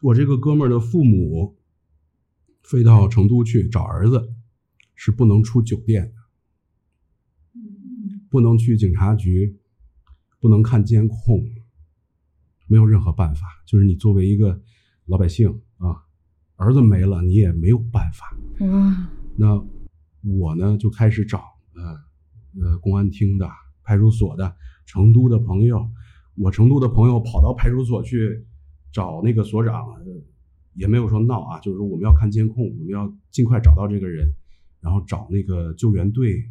[0.00, 1.56] 我这个哥们儿的父母
[2.62, 4.32] 飞到成都去找儿子，
[4.94, 7.60] 是不能出酒店的，
[8.30, 9.58] 不能去警察局，
[10.40, 11.44] 不能看监控，
[12.66, 13.46] 没有任何办法。
[13.66, 14.60] 就是你作为一个
[15.06, 16.04] 老百姓啊，
[16.56, 18.36] 儿子没了，你也没有办法。
[18.66, 19.64] 哇，那
[20.22, 21.38] 我呢就开始找
[21.74, 23.48] 呃呃公安厅的、
[23.82, 25.88] 派出所的、成都的朋友。
[26.36, 28.46] 我成都的朋友跑到派出所去
[28.92, 29.84] 找那个所长，
[30.74, 34.32] 也没有说闹啊，就是说我们要看监控，我们要尽快找到这个人，
[34.80, 36.44] 然后找那个救援队，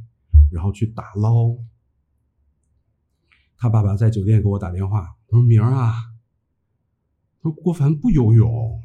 [0.51, 1.56] 然后去打捞。
[3.58, 5.93] 他爸爸在酒店给我打电话，他说：“明儿啊，
[7.41, 8.82] 他说郭凡不游泳，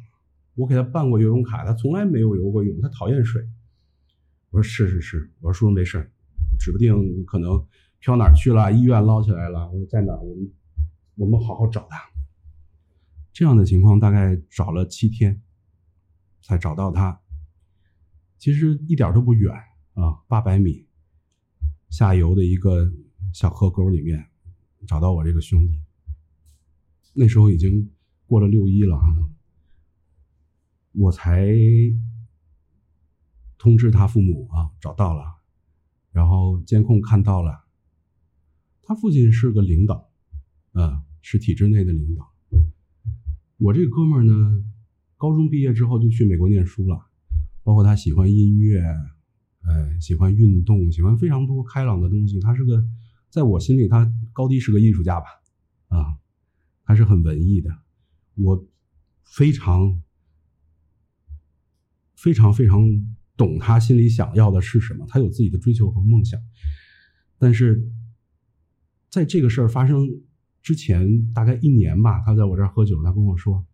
[0.55, 3.43] 我给他办过游泳卡，他从来没有游过泳，他讨厌水。”
[4.53, 6.13] 我说：“是是是。”我说：“叔叔没事儿，
[6.61, 7.67] 指不定可能
[7.99, 10.15] 飘哪儿去了，医院捞起来了。”我说：“在哪？
[10.15, 10.53] 我们
[11.17, 11.99] 我们好好找他。”
[13.33, 15.43] 这样的情况大概找了七天，
[16.43, 17.19] 才找到他。
[18.39, 19.55] 其实一点都不远
[19.95, 20.87] 啊，八百米
[21.89, 22.93] 下游的一个
[23.33, 24.27] 小河沟里面
[24.87, 25.81] 找到我这个兄弟。
[27.15, 27.91] 那时候已经
[28.27, 29.05] 过了六一了啊，
[30.93, 31.47] 我才
[33.63, 35.23] 通知他父母啊，找到了，
[36.11, 37.63] 然后监控看到了，
[38.83, 40.11] 他父亲是个领导，
[40.73, 42.29] 啊，是体制内的领导。
[43.59, 44.65] 我这个哥们儿呢，
[45.17, 47.07] 高中毕业之后就去美国念书了，
[47.63, 52.41] 包括他喜欢音乐，呃，喜欢运动，喜欢非常多开朗的东西。
[52.41, 52.85] 他是个，
[53.31, 55.27] 在我心里，他高低是个艺术家吧，
[55.87, 56.19] 啊，
[56.85, 57.71] 他是很文艺的。
[58.35, 58.67] 我
[59.23, 60.03] 非常、
[62.17, 62.81] 非常、非常
[63.43, 66.41] 懂他心里想要的是什么，他有自己的追求和梦想。
[67.39, 67.91] 但是，
[69.11, 70.07] 在这个事儿发生
[70.63, 73.67] 之前大概一年吧，他在我这儿喝酒，他跟我说，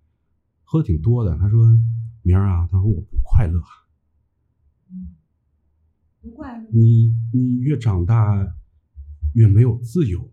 [0.64, 1.36] 喝的挺多的。
[1.36, 1.66] 他说
[2.24, 3.62] ：“明儿啊，他说我不快乐，
[6.22, 6.66] 不快乐。
[6.72, 8.56] 你你越长大
[9.34, 10.32] 越没有自由。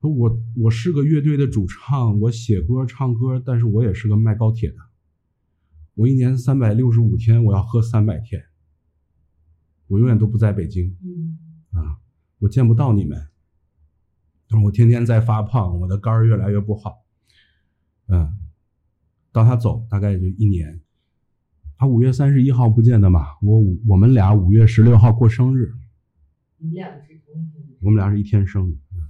[0.00, 4.76] 说我我是个乐队的主唱，我写歌唱歌，但是我也是个卖高铁的。
[5.94, 8.42] 我一年三百六十五天，我要喝三百天，
[9.86, 11.38] 我永远都不在北京嗯
[11.70, 11.98] 啊，
[12.40, 13.16] 我见不到你们。
[14.48, 17.04] 但是我天天在发胖，我的肝儿越来越不好。
[18.08, 18.36] 嗯，
[19.32, 20.80] 到他走大概就一年，
[21.76, 25.72] 他五月三十一号不见的嘛，我五我们俩五月十六号过生日，
[26.58, 27.76] 你们俩是同一天。
[27.80, 29.08] 我们俩是一天生的，嗯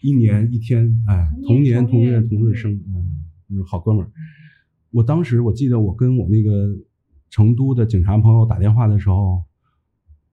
[0.00, 4.10] 一年一天，哎，同同年同月同日生，嗯，嗯好哥们儿。
[4.92, 6.76] 我当时我记得我跟我那个
[7.30, 9.42] 成都的警察朋友打电话的时候，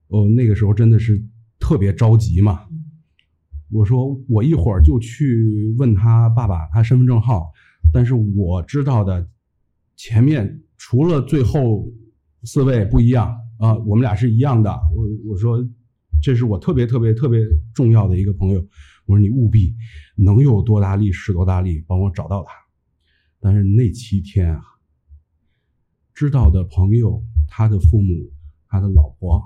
[0.08, 1.20] 呃，那个时候真的是
[1.58, 2.66] 特别着急嘛。
[3.72, 7.50] 我说我一会儿就去问他爸爸他身份证号，
[7.92, 9.26] 但是我知道的
[9.96, 11.90] 前面除了最后
[12.42, 14.70] 四位不一样啊，我们俩是一样的。
[14.94, 15.66] 我我说
[16.22, 17.40] 这是我特别特别特别
[17.72, 18.60] 重要的一个朋友，
[19.06, 19.74] 我说你务必
[20.16, 22.52] 能有多大力使多大力帮我找到他。
[23.40, 24.62] 但是那七天啊，
[26.14, 28.30] 知道的朋友、他的父母、
[28.68, 29.42] 他的老婆，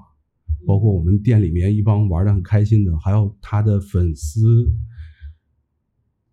[0.66, 4.68] 包括我们店里面一帮玩的很开心的，还有他的粉丝，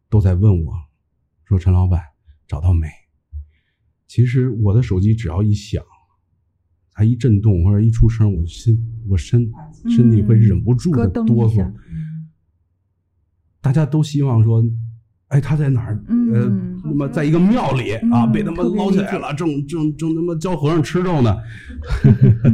[0.09, 0.73] 都在问我，
[1.45, 2.01] 说陈老板
[2.47, 2.87] 找到没？
[4.07, 5.83] 其实我的手机只要一响，
[6.91, 9.49] 它一震动或者一出声，我心我身
[9.95, 11.73] 身体会忍不住的哆嗦。
[13.61, 14.63] 大家都希望说，
[15.31, 15.93] 哎，他在哪儿？
[16.07, 21.37] 呃嗯，那么在一个庙里啊，嗯被他们捞起来了，正正正他妈教和尚吃肉呢。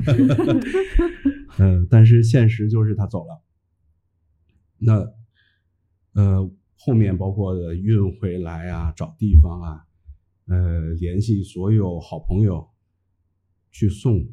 [1.57, 3.43] 呃，但是现实就是他走了。
[4.77, 5.11] 那
[6.13, 9.83] 呃，后面包括的运回来啊，找地方啊，
[10.45, 12.69] 呃，联系所有好朋友
[13.71, 14.29] 去送，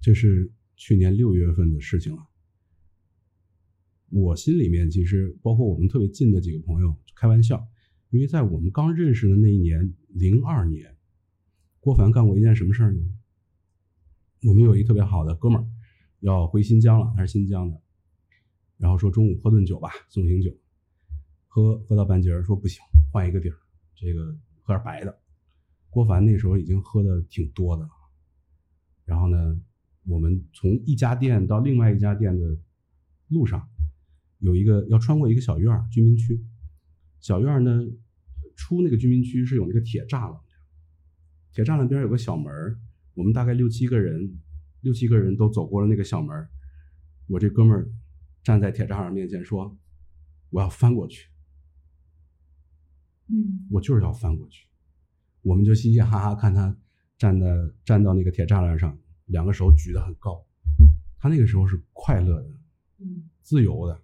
[0.00, 2.29] 这是去年六月份的事情了。
[4.10, 7.66] 我心里面其实包括我们特别近的几个朋友开玩笑，
[8.10, 10.96] 因为在我们刚认识的那一年，零二年，
[11.78, 13.00] 郭凡干过一件什么事儿呢？
[14.42, 15.66] 我们有一特别好的哥们儿
[16.20, 17.80] 要回新疆了，他是新疆的，
[18.78, 20.50] 然后说中午喝顿酒吧，送行酒，
[21.46, 22.82] 喝喝到半截儿说不行，
[23.12, 23.56] 换一个地儿，
[23.94, 25.20] 这个喝点白的。
[25.88, 27.90] 郭凡那时候已经喝的挺多的了，
[29.04, 29.60] 然后呢，
[30.06, 32.58] 我们从一家店到另外一家店的
[33.28, 33.68] 路上，
[34.40, 36.44] 有一个要穿过一个小院儿，居民区。
[37.20, 37.86] 小院儿呢，
[38.56, 40.54] 出那个居民区是有那个铁栅栏的，
[41.52, 42.78] 铁栅栏边儿有个小门儿，
[43.14, 44.38] 我们大概六七个人，
[44.80, 46.50] 六七个人都走过了那个小门儿。
[47.26, 47.88] 我这哥们儿
[48.42, 49.78] 站在铁栅栏面前说
[50.50, 51.28] ：“我要翻过去。”
[53.32, 54.66] 嗯我就是要翻过去。
[55.42, 56.76] 我们就嘻嘻哈哈看他
[57.16, 60.44] 站的站到那个铁栅栏上，两个手举得很高。
[61.18, 62.48] 他那个时候是快乐的、
[62.98, 64.02] 嗯自由的，嗯。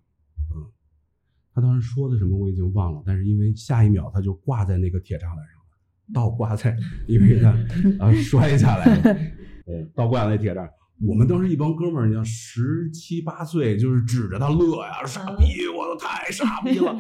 [1.57, 6.76] 他当时说的什么我已经忘了，但是因为下一秒他就挂在那个铁栅栏上了，倒挂在，
[7.09, 7.48] 因为他
[8.04, 9.02] 啊摔下来了，
[9.64, 10.68] 呃，倒挂在那铁栅。
[11.00, 16.94] 我们当时一帮哥们儿，你像十七八岁，就是指着他乐呀，傻逼，我都太傻逼了，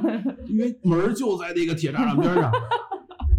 [0.46, 2.50] 因为门儿就在那个铁栅栏边上。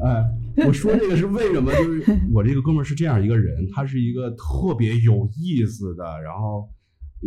[0.03, 0.23] 哎，
[0.67, 1.71] 我说这个是为什么？
[1.73, 6.69] 就是我这个哥们儿是这样一个人，他是一个特别有意思的，然后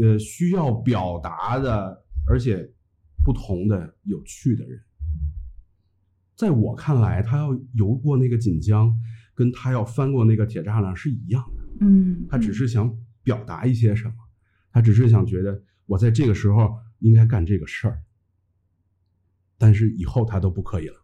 [0.01, 2.69] 呃需要表达的，而且
[3.25, 4.81] 不同的、有趣的人。
[6.37, 8.99] 在我看来，他要游过那个锦江，
[9.35, 11.63] 跟他要翻过那个铁栅栏是一样的。
[11.81, 14.15] 嗯他只是想表达一些什么，
[14.71, 18.03] 他只是想觉得我在这个时候应该干这个事儿，
[19.59, 20.97] 但是以后他都不可以了。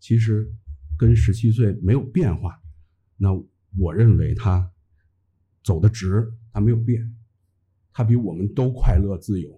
[0.00, 0.52] 其实
[0.96, 2.60] 跟十七岁没有变化，
[3.16, 3.32] 那
[3.76, 4.72] 我认为他
[5.62, 7.16] 走的直，他没有变，
[7.92, 9.57] 他比我们都快乐自由。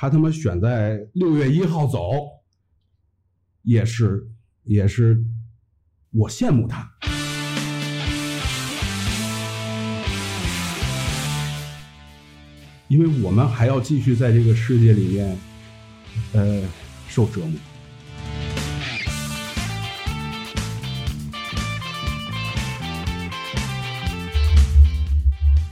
[0.00, 2.12] 他他妈选在六月一号走，
[3.62, 4.24] 也是
[4.62, 5.20] 也是
[6.12, 6.88] 我羡慕他。
[12.86, 15.36] 因为我们还要继续在这个世界里面，
[16.32, 16.62] 呃，
[17.08, 17.58] 受折磨。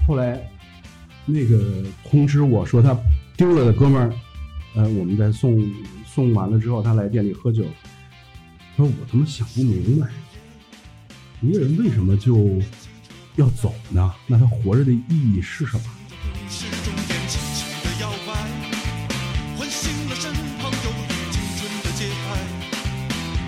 [0.05, 0.51] 后来，
[1.25, 2.93] 那个通知我说他
[3.37, 4.13] 丢了的哥们儿，
[4.75, 5.63] 呃，我们在送
[6.07, 7.65] 送完了之后，他来店里喝酒，
[8.75, 10.09] 他说我他妈想不明白，
[11.43, 12.59] 一个人为什么就
[13.35, 14.15] 要走呢？
[14.27, 15.85] 那他活着的意义是什么？
[16.49, 18.33] 是终点轻轻的摇摆，
[19.59, 22.25] 唤醒了身旁忧郁青春的节拍。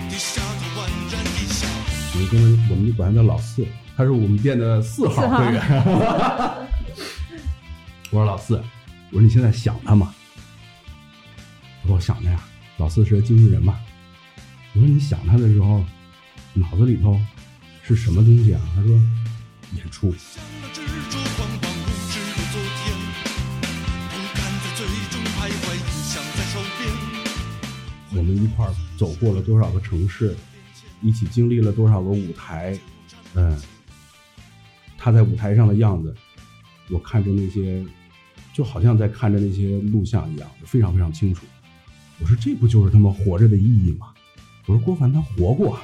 [0.07, 1.67] 低下头宛然一笑，
[2.15, 3.65] 有一哥们儿，我们就管他叫老四，
[3.97, 5.59] 他是我们店的四号会员。
[8.11, 8.61] 我说老四，
[9.11, 10.13] 我说你现在想他吗？
[11.81, 12.43] 他说我想他呀。
[12.77, 13.79] 老四是个经纪人嘛。
[14.73, 15.83] 我说你想他的时候，
[16.53, 17.19] 脑子里头
[17.81, 18.61] 是什么东西啊？
[18.75, 18.91] 他说
[19.75, 20.13] 演出。
[28.11, 30.35] 我们一块儿走过了多少个城市，
[31.01, 32.77] 一起经历了多少个舞台，
[33.33, 33.59] 嗯，
[34.97, 36.15] 他在舞台上的样子，
[36.89, 37.83] 我看着那些，
[38.59, 41.45] 就好像在看着那些录像一样，非常非常清楚。
[42.19, 44.07] 我说这不就是他们活着的意义吗？
[44.65, 45.79] 我说郭凡他活过，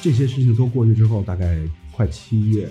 [0.00, 1.58] 这些事情都过去之后，大概
[1.90, 2.70] 快七月，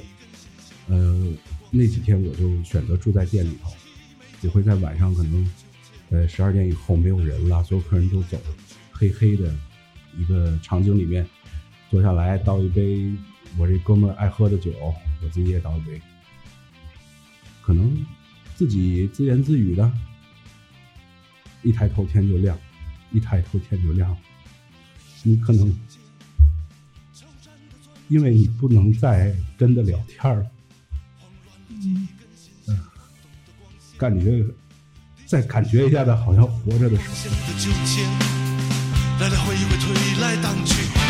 [0.88, 1.22] 呃，
[1.70, 3.74] 那几天我就选择住在店里头，
[4.39, 5.51] 也会在晚上可能，
[6.11, 8.39] 呃，十二点以后没有人了，所有客人都走，
[8.93, 9.53] 黑黑的
[10.18, 11.28] 一个场景里面，
[11.89, 13.11] 坐下来倒一杯
[13.57, 14.71] 我这哥们儿爱喝的酒，
[15.23, 16.01] 我自己也倒一杯，
[17.61, 17.97] 可能
[18.55, 19.91] 自己自言自语的，
[21.63, 22.57] 一抬头天就亮，
[23.11, 24.15] 一抬头天就亮，
[25.23, 25.73] 你可能。
[28.09, 30.45] 因为你不能再跟他聊天了，
[32.67, 32.79] 嗯，
[33.97, 34.45] 感觉
[35.25, 37.27] 再感觉一下子好像活着的时候，
[39.19, 41.07] 来来回回推来荡去。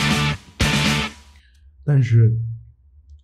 [1.88, 2.38] 但是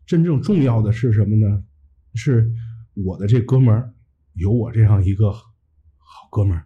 [0.05, 1.65] 真正重要的是什么呢？
[2.13, 2.49] 是
[2.93, 3.93] 我的这哥们儿
[4.35, 6.65] 有我这样一个好哥们儿，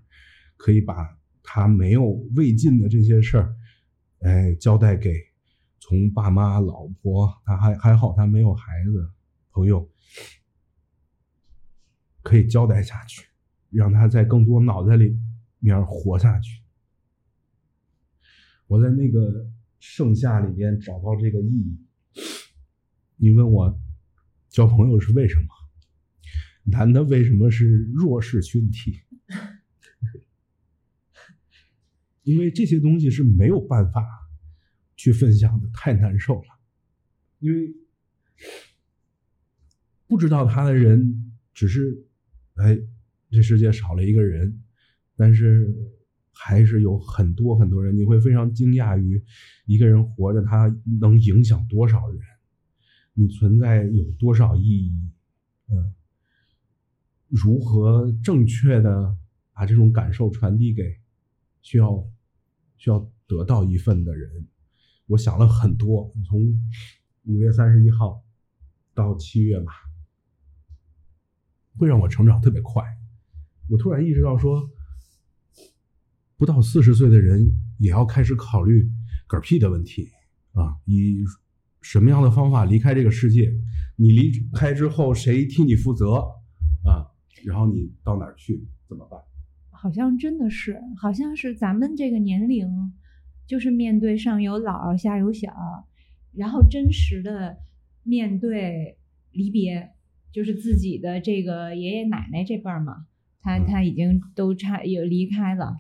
[0.57, 3.55] 可以把他没有未尽的这些事儿，
[4.19, 5.11] 哎，交代给
[5.79, 9.09] 从爸妈、老婆，他还还好，他没有孩子，
[9.49, 9.89] 朋友，
[12.21, 13.25] 可以交代下去，
[13.71, 15.19] 让他在更多脑袋里
[15.57, 16.61] 面活下去。
[18.67, 21.86] 我在那个盛夏里边找到这个意义。
[23.17, 23.79] 你问我
[24.49, 25.47] 交朋友是为什么？
[26.63, 29.01] 男的为什么是弱势群体？
[32.23, 34.05] 因为这些东西是没有办法
[34.95, 36.47] 去分享的，太难受了。
[37.39, 37.73] 因为
[40.07, 42.05] 不知道他的人，只是
[42.55, 42.77] 哎，
[43.31, 44.61] 这世界少了一个人，
[45.15, 45.73] 但是
[46.33, 49.23] 还是有很多很多人，你会非常惊讶于
[49.65, 52.19] 一个人活着，他能影响多少人，
[53.19, 54.93] 你存在有多少意义，
[55.69, 55.91] 嗯，
[57.27, 59.17] 如何正确的
[59.53, 60.99] 把这种感受传递给
[61.63, 62.07] 需要
[62.75, 64.47] 需要得到一份的人，
[65.07, 66.39] 我想了很多，从
[67.23, 68.23] 五月三十一号
[68.93, 69.71] 到七月吧，
[71.75, 72.83] 会让我成长特别快。
[73.67, 74.69] 我突然意识到说，
[76.37, 78.87] 不到四十岁的人也要开始考虑
[79.27, 80.11] 嗝屁的问题
[80.51, 81.25] 啊，以
[81.89, 83.49] 什么样的方法离开这个世界？
[83.95, 86.15] 你离开之后，谁替你负责
[86.83, 87.07] 啊？
[87.45, 88.67] 然后你到哪儿去？
[88.89, 89.17] 怎么办？
[89.71, 92.67] 好像真的是，好像是咱们这个年龄，
[93.47, 95.49] 就是面对上有老下有小，
[96.33, 97.55] 然后真实的
[98.03, 98.97] 面对
[99.31, 99.91] 离别，
[100.33, 103.05] 就是自己的这个爷爷奶奶这辈儿嘛，
[103.39, 105.77] 他嗯他已经都差也离开了，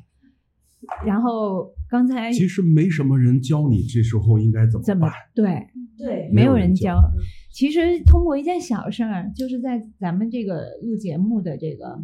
[1.05, 5.67] 然后刚才其实没什么人教你这时候应该怎么怎么办，对
[5.97, 7.11] 对没有人教教。
[7.51, 11.99] 其实通过一件小事儿，就是在咱们这个录节目的这个，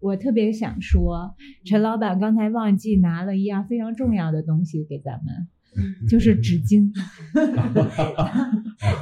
[0.00, 1.34] 我特别想说，
[1.64, 6.90] 陈老板刚才忘记拿了一样非常重要的东西给咱们，就是纸巾。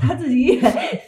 [0.03, 0.59] 他自己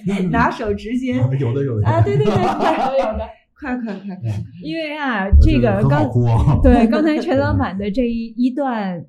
[0.07, 3.29] 也拿手纸 巾有的有的啊，对对对， 有的有的。
[3.59, 4.31] 快快快快！
[4.63, 6.07] 因为啊，这这个刚
[6.63, 9.07] 对刚才陈老板的这一一段，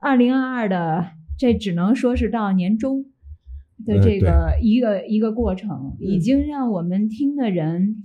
[0.00, 1.06] 二零二二的
[1.38, 3.04] 这只能说是到年终
[3.84, 7.96] 的呃这个一个一个过程，已嗯经让我们听的人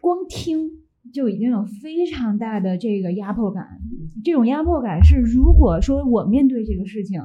[0.00, 0.70] 光听
[1.12, 3.80] 就已经有非常大的这个压迫感。
[4.24, 7.20] 这种压迫感是，如果说我面对这个事情，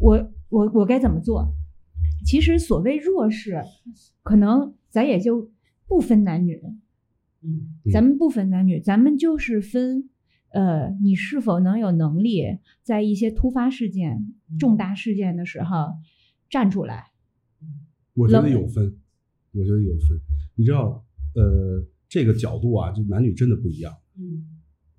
[0.00, 1.54] 我我我该怎么做？
[2.24, 3.62] 其实所谓弱势，
[4.22, 5.50] 可能咱也就
[5.86, 6.60] 不分男女，
[7.42, 10.10] 嗯咱们不分男女，咱们就是分，
[10.50, 15.94] 呃，你是否能有能力在一些突发事件、重大事件的时候
[16.50, 17.04] 站出来。
[18.14, 18.96] 我觉得有分，
[19.52, 20.18] 我觉得有分。
[20.54, 23.94] 你知道，呃，这个角度啊，就男女真的不一样。
[24.16, 24.44] 嗯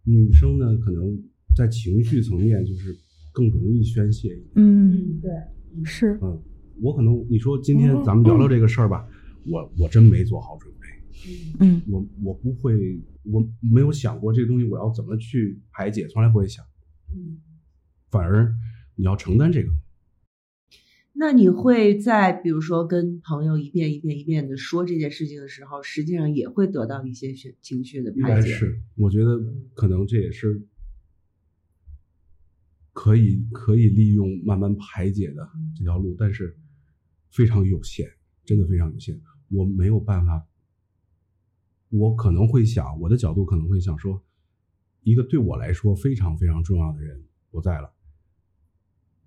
[0.05, 1.21] 女生呢，可能
[1.55, 2.97] 在情绪层面就是
[3.31, 4.49] 更容易宣泄一点。
[4.55, 5.31] 嗯，对，
[5.83, 6.41] 是，嗯，
[6.81, 9.07] 我可能你说今天咱们聊聊这个事儿吧，
[9.45, 10.87] 我我真没做好准备，
[11.59, 16.65] 嗯我我不会，我没有想过这个东西我要怎么去排解，从来不会想，
[17.13, 17.37] 嗯。
[18.09, 18.51] 反而
[18.95, 19.69] 你要承担这个。
[21.22, 28.49] 那你会在比如说跟朋友一遍一遍一遍的说这件事情的时候，实际上也会得到一些情情绪的排解。
[28.49, 29.38] 该是，我觉得
[29.74, 30.61] 可能这也是
[32.93, 36.57] 可以可以利用慢慢排解的这条路，但是
[37.30, 38.09] 非常有限，
[38.45, 40.47] 真的非常有限，我没有办法。
[41.89, 44.24] 我可能会想，我的角度可能会想说，
[45.03, 47.91] 一个对我来说非常非常重要的人不在了，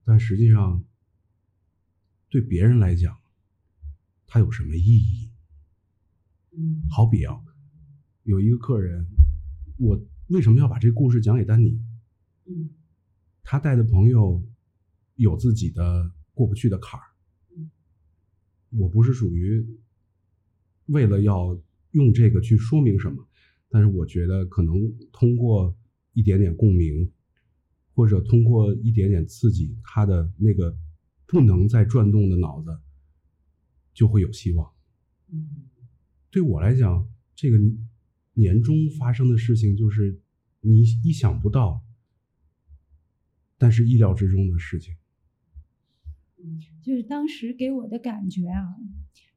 [0.07, 0.82] 但实际上
[2.33, 3.20] 对别人来讲，
[4.26, 5.30] 它有什么意义？
[6.57, 7.39] 嗯好比啊，
[8.22, 9.07] 有一个客人，
[9.76, 11.78] 我为什么要把这个故事讲给丹尼？
[12.47, 12.70] 嗯
[13.43, 14.43] 他带的朋友
[15.16, 17.05] 有自己的过不去的坎儿，
[18.70, 19.66] 我不是属于
[20.87, 21.61] 为了要
[21.91, 23.28] 用这个去说明什么，
[23.68, 24.74] 但是我觉得可能
[25.12, 25.76] 通过
[26.14, 27.12] 一点点共鸣，
[27.93, 30.74] 或者通过一点点刺激，他的那个
[31.33, 32.78] 不能再转动的脑子
[33.95, 34.70] 就会有希望。
[35.33, 35.49] 嗯
[36.30, 37.57] 对我来讲，这个
[38.35, 40.20] 年终发生的事情就是
[40.61, 41.80] 你意想不到，
[43.57, 44.95] 但是意料之中的事情。
[46.83, 48.76] 就是当时给我的感觉啊，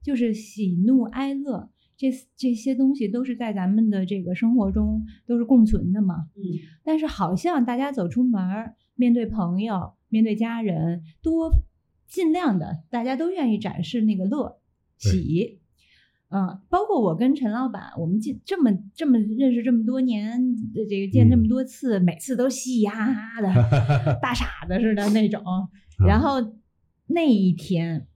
[0.03, 6.29] 就是喜怒哀乐这这些东西都是在咱们的这个生活中都是共存的嘛。
[6.35, 6.43] 嗯
[6.83, 11.51] 但是好像大家走出门儿，面对朋友、面对家人，多
[12.07, 14.59] 尽量的，大家都愿意展示那个乐
[14.97, 15.59] 喜。
[16.29, 20.31] 嗯，包括我跟陈老板，我们这这么这么认识这么多年，
[20.75, 23.53] 呃这个见这么嗯多次，每次都嘻嘻哈哈的，
[24.21, 25.41] 大傻子似的那种。
[26.05, 26.55] 然后
[27.05, 28.07] 那一天，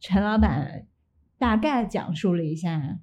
[0.00, 0.86] 陈老板
[1.36, 3.00] 大概讲述了一下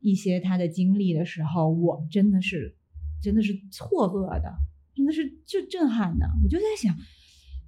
[0.00, 2.74] 一些他的经历的时候，我真的是
[3.22, 4.54] 真的是错愕的，
[4.94, 6.26] 真的是就震撼的。
[6.42, 6.96] 我就在想，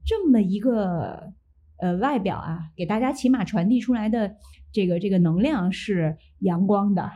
[0.05, 1.33] 这么一个
[1.79, 4.37] 呃外表啊，给大家起码传递出来的
[4.73, 7.11] 这个这个能量是阳光的、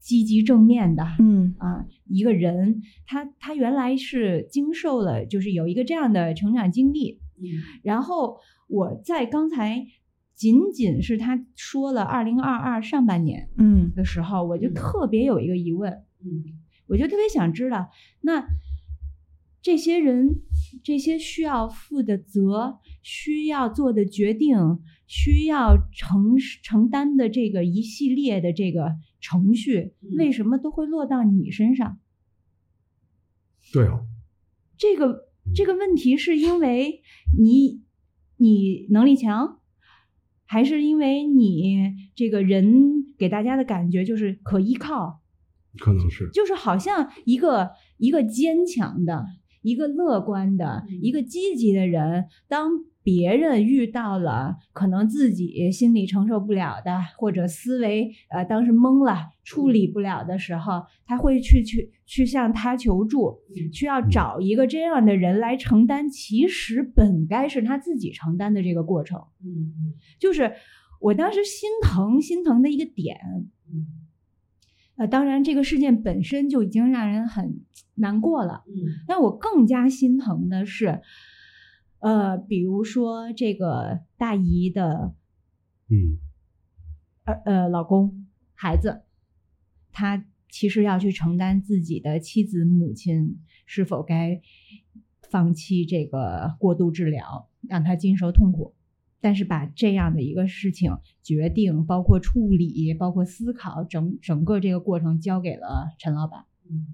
[0.00, 1.54] 积极正面的，嗯。
[1.58, 7.44] 啊，一个人他他原来是经受了，就是有一个这样的成长经历，嗯。
[7.82, 8.38] 然后
[8.68, 9.86] 我在刚才
[10.34, 15.92] 仅仅是他说了二零二二上半年嗯的时候，我就嗯特别有一个疑问，
[16.24, 16.44] 嗯。
[16.86, 17.88] 我就特别想知道，
[18.20, 18.46] 那
[19.64, 20.42] 这些人
[20.82, 24.58] 这些需要负的责、需要做的决定、
[25.06, 28.92] 需要承承担的这个一系列的这个
[29.22, 31.98] 程序，嗯为什么都会落到你身上？
[33.72, 34.04] 对哦，
[34.76, 37.00] 这个这个问题是因为
[37.38, 37.82] 你
[38.36, 39.60] 你能力强，
[40.44, 45.22] 还是因为你这个人给大家的感觉就是可依靠？
[45.78, 49.24] 可能是就是好像一个一个坚强的、
[49.64, 52.70] 一个乐观的、嗯一个积极的人，当
[53.02, 63.38] 别人遇到了可能自己心里承受不了的，或者思维呃当时懵了、处理不了的时候，他会去去去向他求助，
[63.72, 69.18] 需要找一个这样的人来承担，其实本该是他自己承担的这个过程。
[69.42, 69.94] 嗯。
[70.18, 70.52] 就是
[71.00, 73.18] 我当时心疼心疼的一个点，
[73.70, 73.86] 嗯
[74.96, 77.60] 呃，当然这个事件本身就已经让人很
[77.94, 78.72] 难过了，嗯
[79.06, 81.00] 但我更加心疼的是，
[81.98, 85.14] 呃，比如说这个大姨的
[85.88, 86.18] 嗯
[87.24, 89.02] 呃呃老公孩子，
[89.90, 94.40] 他其实要去承担自己的妻子母亲是否该
[95.28, 98.74] 放弃这个过度治疗，让他经受痛苦。
[99.24, 106.44] 但是把这样的一个事情决定，包括处理，包括思考，整整个这个过程交给了陈老板。
[106.70, 106.84] 嗯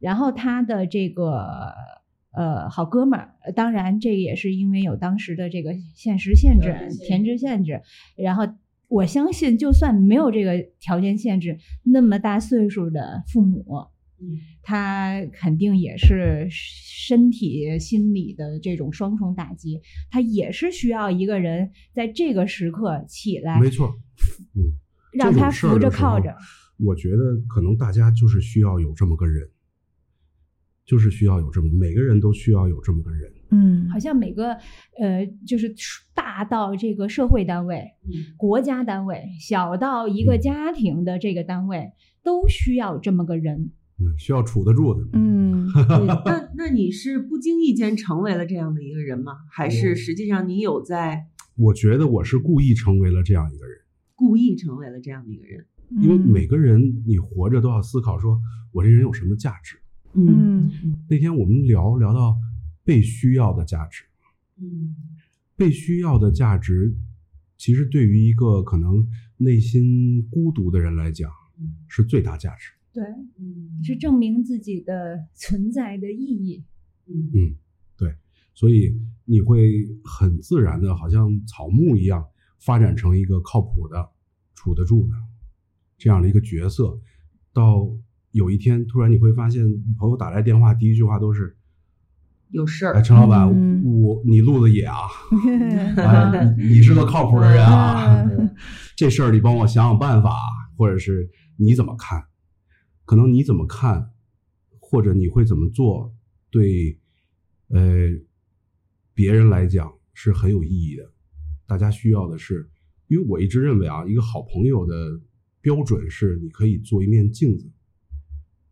[0.00, 1.72] 然后他的这个
[2.32, 7.82] 呃好哥们儿，呃当然这也是因为有当时的这个现实限制条件限、制田制限制。
[8.16, 8.48] 然后
[8.88, 13.86] 我相信，就算没有这个条件限制，那么大岁数的父母，嗯
[14.62, 23.94] 他肯定也是身体、心理的这种双重打击，他也是需要一个人在这个时刻起来，没错，
[24.54, 24.72] 嗯，
[25.12, 26.34] 让他扶着靠着。
[26.78, 29.48] 我觉得可能大家就是需要有这么个人，
[30.86, 33.32] 就是需要有这么每个人都需要有这么个人。
[33.52, 34.52] 嗯好像每个
[34.98, 35.74] 呃，就是
[36.14, 41.90] 大到这个社会单位、嗯国家单位，小到一个嗯家庭的这个单位，
[42.22, 43.72] 都需要这么个人。
[44.00, 45.06] 嗯，需要处得住的。
[45.12, 49.32] 嗯 对那那你是不经意间成为了这样的一个人吗？
[49.50, 51.26] 还是实际上你有在
[51.56, 53.78] 我觉得我是故意成为了这样一个人，
[54.14, 55.66] 故意成为了这样的一个人？
[56.00, 58.40] 因为每个人你活着都要思考，说
[58.72, 59.76] 我这人有什么价值。
[60.14, 60.70] 嗯
[61.08, 62.36] 那天我们聊聊到
[62.84, 64.04] 被需要的价值，
[64.60, 64.96] 嗯
[65.56, 66.94] 被需要的价值，
[67.58, 71.30] 其实对于一个可能内心孤独的人来讲，
[71.60, 72.70] 嗯是最大价值。
[72.92, 73.04] 对，
[73.38, 76.64] 嗯是证明自己的 存在的意义。
[77.06, 77.54] 嗯嗯，
[77.96, 78.14] 对，
[78.54, 82.24] 所以你会很自然的，好像草木一样，
[82.60, 84.10] 发展成一个靠谱的、
[84.54, 85.14] 处得住的
[85.98, 86.98] 这样的一个角色。
[87.52, 87.88] 到
[88.32, 89.64] 有一天，突然你会发现，
[89.98, 91.56] 朋友打来电话，第一句话都是
[92.50, 94.98] 有事儿：“哎，陈老板，嗯我你录的野啊，
[95.98, 98.54] 啊，你你是个靠谱的人啊， 嗯
[98.96, 100.36] 这事儿你帮我想想办法，
[100.76, 102.22] 或者是你怎么看？
[103.10, 104.12] 可能你怎么看，
[104.78, 106.14] 或者你会怎么做，
[106.48, 106.96] 对，
[107.66, 108.08] 呃，
[109.14, 111.12] 别人来讲是很有意义的。
[111.66, 112.70] 大家需要的是，
[113.08, 115.20] 因为我一直认为啊，一个好朋友的
[115.60, 117.72] 标准是，你可以做一面镜子，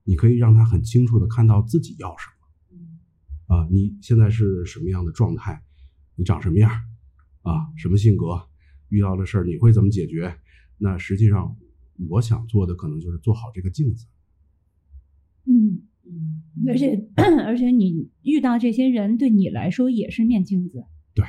[0.05, 3.57] 你可以让他很清楚的看到自己要什么。
[3.57, 5.65] 啊，你现在是什么样的状态？
[6.15, 6.71] 你长什么样？
[7.43, 8.47] 啊，什么性格？
[8.89, 10.39] 遇到的事儿你会怎么解决？
[10.77, 11.57] 那实际上，
[12.09, 14.07] 我想做的可能就是做好这个镜子。
[15.49, 17.09] 嗯，嗯而且
[17.45, 20.85] 而且你遇到这些人，对你来说也是面镜子。
[21.15, 21.25] 对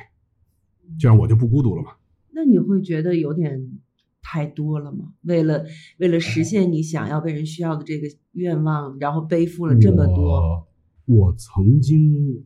[0.99, 1.93] 这样我就不孤独了嘛。
[2.31, 3.79] 那你会觉得有点
[4.21, 5.13] 太多了吗？
[5.21, 5.65] 为了
[5.97, 10.67] 为了实现你想要被人需要的这个愿望，然后背负了这么多，
[11.05, 12.45] 我，我曾经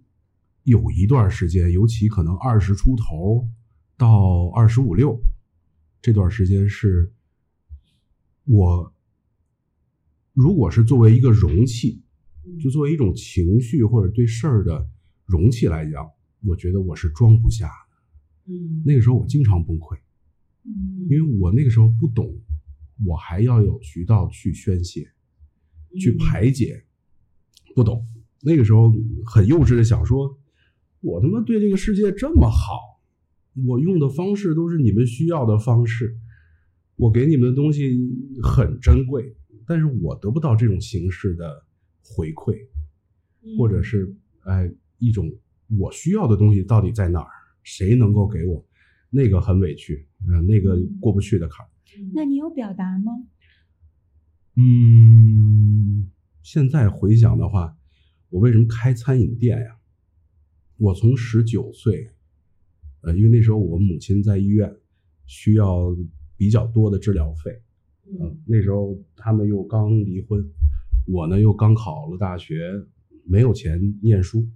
[0.64, 3.48] 有一段时间，尤其可能二十出头
[3.98, 5.20] 到二十五六
[6.02, 7.12] 这段时间，是
[8.46, 8.94] 我
[10.34, 12.02] 如果是作为一个容器，
[12.62, 14.88] 就作为一种情绪或者对事儿的
[15.26, 16.10] 容器来讲，
[16.46, 18.52] 我觉得我是装不下的。
[18.54, 19.98] 嗯那个时候我经常崩溃，
[20.66, 22.34] 嗯因为我那个时候不懂，
[23.06, 25.08] 我还要有渠道去宣泄。
[26.00, 26.84] 去排解，
[27.76, 28.04] 不懂。
[28.42, 28.92] 那个时候
[29.24, 30.40] 很幼稚的想说，
[31.02, 33.00] 我他妈对这个世界这么好，
[33.68, 36.18] 我用的方式都是你们需要的方式，
[36.96, 37.96] 我给你们的东西
[38.42, 39.36] 很珍贵，
[39.68, 41.66] 但是我得不到这种形式的
[42.02, 42.58] 回馈，
[43.58, 45.32] 或者是哎一种
[45.80, 47.32] 我需要的东西到底在哪儿？
[47.64, 48.66] 谁能够给我？
[49.10, 51.70] 那个很委屈，嗯、那个过不去的坎儿。
[52.14, 53.12] 那你有表达吗？
[54.56, 56.12] 嗯，
[56.42, 57.78] 现在回想的话，
[58.30, 59.78] 我为什么开餐饮店呀？
[60.78, 62.10] 我从十九岁，
[63.02, 64.76] 呃，因为那时候我母亲在医院，
[65.26, 65.96] 需要
[66.36, 67.63] 比较多的治疗费，
[68.06, 70.44] 嗯，那时候他们又刚离婚，
[71.08, 72.72] 我呢又刚考了大学，
[73.26, 74.48] 没有钱念书，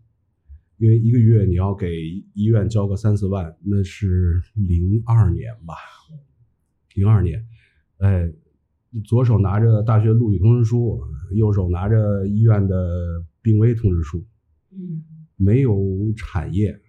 [0.77, 1.95] 因为一个月你要给
[2.33, 5.75] 医院交个三四万，那是零二年吧，
[6.95, 7.45] 零二年，
[7.99, 8.31] 哎，
[9.05, 11.01] 左手拿着大学录取通知书，
[11.33, 14.25] 右手拿着医院的病危通知书，
[14.71, 15.03] 嗯。
[15.39, 16.81] 没有产业。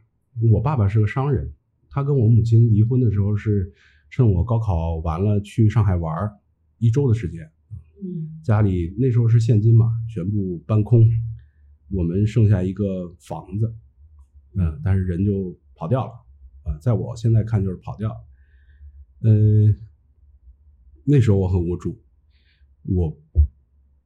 [0.51, 1.53] 我爸爸是个商人，
[1.91, 3.71] 他跟我母亲离婚的时候是
[4.09, 6.33] 趁我高考完了去上海玩儿
[6.79, 7.51] 一周的时间，
[8.03, 11.09] 嗯家里那时候是现金嘛，全部搬空，
[11.91, 13.75] 我们剩下一个房子，
[14.55, 16.13] 嗯，但是人就跑掉了，
[16.65, 18.17] 啊、在我现在看就是跑掉了，
[19.23, 19.75] 呃，
[21.05, 22.01] 那时候我很无助，
[22.85, 23.17] 我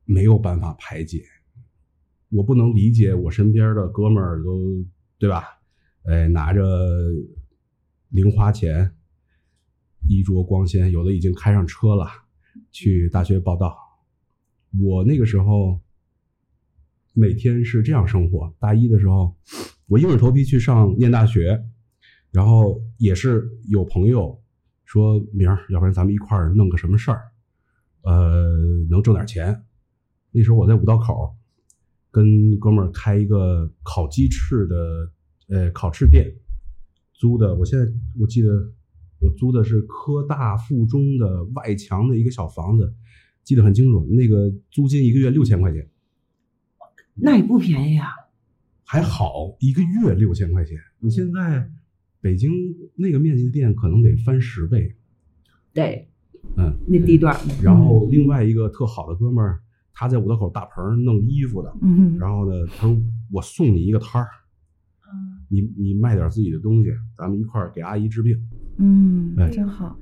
[0.04, 1.24] 没有办法排解，
[2.30, 4.84] 我不能理解我身边的哥们儿都
[5.18, 5.44] 对吧？
[6.04, 6.62] 哎，拿着
[8.08, 8.92] 零花钱，
[10.08, 12.06] 衣着光鲜，有的已经开上车了，
[12.70, 13.76] 去大学报道。
[14.80, 15.80] 我那个时候
[17.12, 18.54] 每天是这样生活。
[18.58, 19.36] 大一的时候，
[19.86, 21.62] 我硬着头皮去上念大学，
[22.30, 24.42] 然后也是有朋友
[24.84, 27.30] 说明儿，要不然咱们一块儿弄个什么事儿，
[28.02, 28.56] 呃，
[28.88, 29.62] 能挣点钱。
[30.30, 31.36] 那时候我在五道口
[32.10, 35.12] 跟哥们儿开一个烤鸡翅的
[35.48, 36.34] 呃烤翅店，
[37.12, 37.54] 租的。
[37.56, 37.84] 我现在
[38.18, 38.72] 我记得
[39.22, 42.92] 我租的是科大附中的外墙的一个小房子，
[43.44, 44.04] 记得很清楚。
[44.10, 45.88] 那个租金一个月六千块钱，
[47.14, 48.08] 那也不便宜啊。
[48.84, 50.76] 还好一个月六千块钱。
[50.98, 51.70] 你现在
[52.20, 52.50] 北京
[52.94, 54.94] 那个面积的店可能得翻十倍。
[55.72, 56.08] 对，
[56.56, 59.60] 嗯，那地段，然后另外一个特好的哥们儿，
[59.94, 63.00] 他在五道口大棚弄衣服的，嗯然后呢，他说
[63.30, 64.28] 我送你一个摊儿，
[65.48, 68.36] 你你卖点自己的东西，咱们一块儿给阿姨治病。
[68.78, 69.98] 嗯哎真好。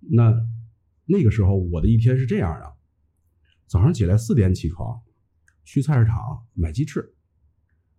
[0.00, 0.34] 那
[1.04, 2.72] 那个时候我的一天是这样的：
[3.66, 5.00] 早上起来四点起床，
[5.64, 7.14] 去菜市场买鸡翅，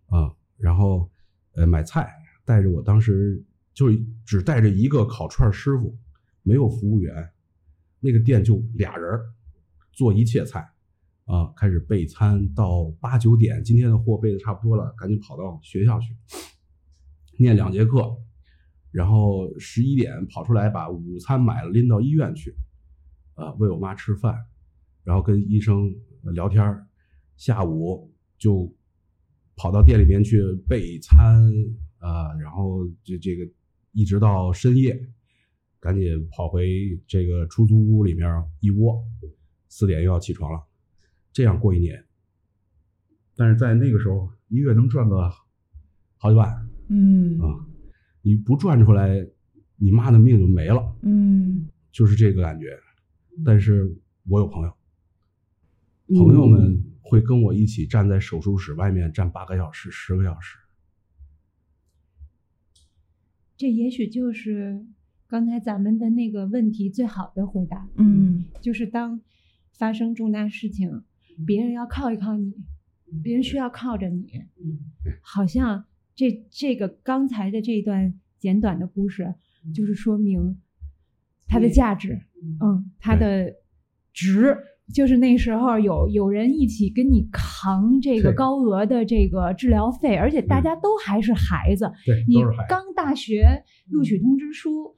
[0.06, 1.10] 啊、然后
[1.54, 2.12] 呃买菜，
[2.44, 3.86] 带着我当时就
[4.24, 5.96] 只带着一个烤串师傅，
[6.42, 7.30] 没有服务员，
[8.00, 9.32] 那个店就俩人儿
[9.92, 10.68] 做一切菜，
[11.24, 16.14] 啊、开始备餐到八九点，今天的货备的差不多了，赶紧跑到学校去
[17.38, 18.16] 念两节课，
[18.90, 22.54] 然后十一点跑出来把午餐买了拎到医院去，
[23.34, 24.36] 呃，喂我妈吃饭，
[25.04, 26.86] 然后跟医生呃聊天儿
[27.36, 28.74] 下午就
[29.56, 31.42] 跑到店里面去备餐
[31.98, 33.46] 啊、然后这这个
[33.92, 34.98] 一直到深夜，
[35.78, 38.26] 赶紧跑回这个出租屋里面
[38.60, 39.04] 一窝，
[39.68, 40.62] 四点又要起床了，
[41.30, 42.02] 这样过一年。
[43.36, 45.30] 但是在那个时候，一月能赚个
[46.16, 47.66] 好几万，嗯啊，
[48.22, 49.26] 你不赚出来，
[49.76, 52.78] 你妈的命就没了，嗯就是这个感觉。
[53.44, 53.96] 但是
[54.28, 54.76] 我有朋友，
[56.08, 60.58] 朋友们会跟我一起站在手术室外面站八个小时、十个小时。
[63.56, 64.86] 这也许就是
[65.26, 69.20] 刚才咱们的那个问题最好的回答，嗯就是当
[69.72, 71.02] 发生重大事情，
[71.46, 72.54] 别人要靠一靠你，
[73.22, 74.44] 别人需要靠着你，
[75.22, 75.84] 好像
[76.20, 79.34] 这这个刚才的这一段简短的故事，
[79.74, 80.58] 就是说明
[81.48, 82.20] 它的价值，
[82.60, 83.54] 嗯，它的
[84.12, 84.54] 值。
[84.92, 92.66] 就是那时候有有人一起跟你扛这个高额的这个治疗费，而且大家都还是孩子，对，你都是孩。
[92.68, 94.92] 刚大学录取通知书，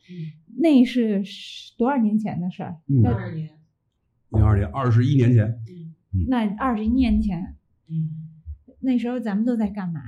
[0.57, 1.23] 那是
[1.77, 2.81] 多少年前的事儿？
[2.89, 3.51] 嗯那年，
[4.31, 5.61] 零二年，二十一年前，
[6.27, 7.55] 那二十一年前，
[7.91, 8.09] 嗯
[8.81, 10.01] 那时候咱们都在干嘛？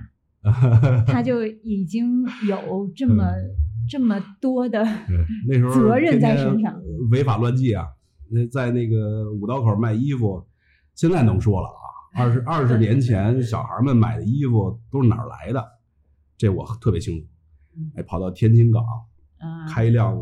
[1.06, 3.24] 他就已经有这么
[3.88, 4.84] 这么多的，
[5.48, 7.86] 那时候责任在身上呃违法乱纪啊！
[8.30, 10.44] 那在那个五道口卖衣服，
[10.94, 11.82] 现在能说了啊。
[12.16, 15.64] 二十 二十年前，小孩们买的衣服都是哪儿来的？
[16.36, 17.26] 这我特别清楚。
[17.96, 18.82] 哎，跑到天津港
[19.38, 20.16] 啊，开一辆，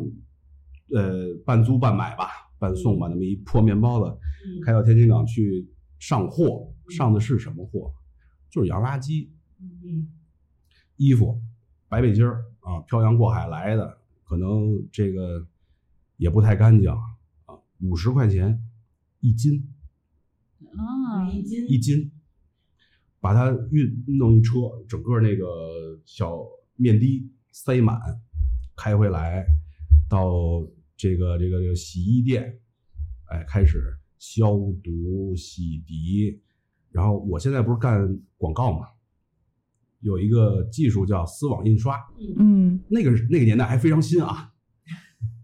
[0.95, 4.17] 呃，半租半买吧，半送吧，那么一破面包子，
[4.65, 5.69] 开到天津港去
[5.99, 7.93] 上货，上的是什么货？
[8.51, 9.29] 就是洋垃圾，
[10.97, 11.41] 衣服，
[11.89, 15.47] 白背心儿啊，漂洋过海来的，可能这个
[16.17, 16.99] 也不太干净啊，
[17.81, 18.63] 五十块钱
[19.21, 19.69] 一斤，
[20.77, 22.11] 啊，一斤一斤，
[23.21, 24.53] 把它运弄一车，
[24.89, 26.39] 整个那个小
[26.77, 28.01] 面的塞满，
[28.77, 29.45] 开回来
[30.09, 30.31] 到
[30.97, 32.61] 这个这个这个洗衣店，
[33.27, 34.53] 哎，开始消
[34.83, 36.39] 毒洗涤，
[36.91, 38.87] 然后我现在不是干广告嘛，
[40.03, 41.97] 有一个技术叫丝网印刷，
[42.39, 42.79] 嗯。
[42.89, 44.51] 那个那个年代还非常新啊。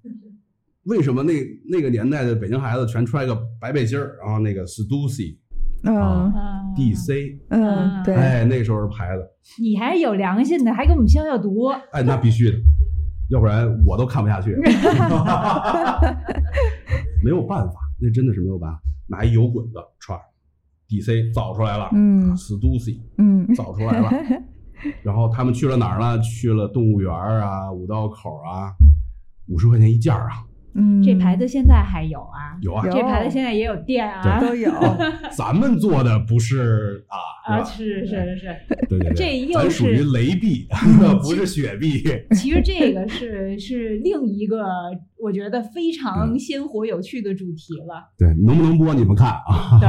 [0.84, 1.32] 为什么那
[1.70, 5.36] 那个年代的北京孩子全穿一个白背心儿，然后那个 Stussy、
[5.84, 5.96] 嗯。
[5.96, 6.32] 啊
[6.76, 9.26] DC，嗯，对，哎，那时候是牌子，
[9.60, 11.66] 你还是有良心的，还给我们消消毒。
[11.92, 12.58] 哎，那必须的，
[13.30, 14.54] 要不然我都看不下去。
[17.24, 20.16] 没有办法，那真的是没有办法，拿一油滚子串
[20.88, 24.10] ，DC 找出来了，嗯 Stussy 嗯造出来了。
[25.02, 26.18] 然后他们去了哪儿呢？
[26.22, 28.72] 去了动物园儿啊，五道口啊，
[29.48, 32.56] 五十块钱一件儿啊，嗯，这牌子现在还有啊？
[32.60, 32.86] 有啊。
[32.86, 34.40] 有这牌子现在也有店啊？
[34.40, 34.70] 都有，
[35.36, 37.16] 咱们做的不是啊，
[37.54, 38.06] 啊，是吧？
[38.06, 38.56] 是是是，
[38.88, 40.66] 对对对，这又咱属于是雷币，
[41.22, 42.02] 不是雪币。
[42.36, 44.64] 其实这个是是另一个
[45.22, 48.10] 我觉得非常鲜活有趣的主题了。
[48.16, 49.78] 对，能不能播你们看啊？
[49.80, 49.88] 对，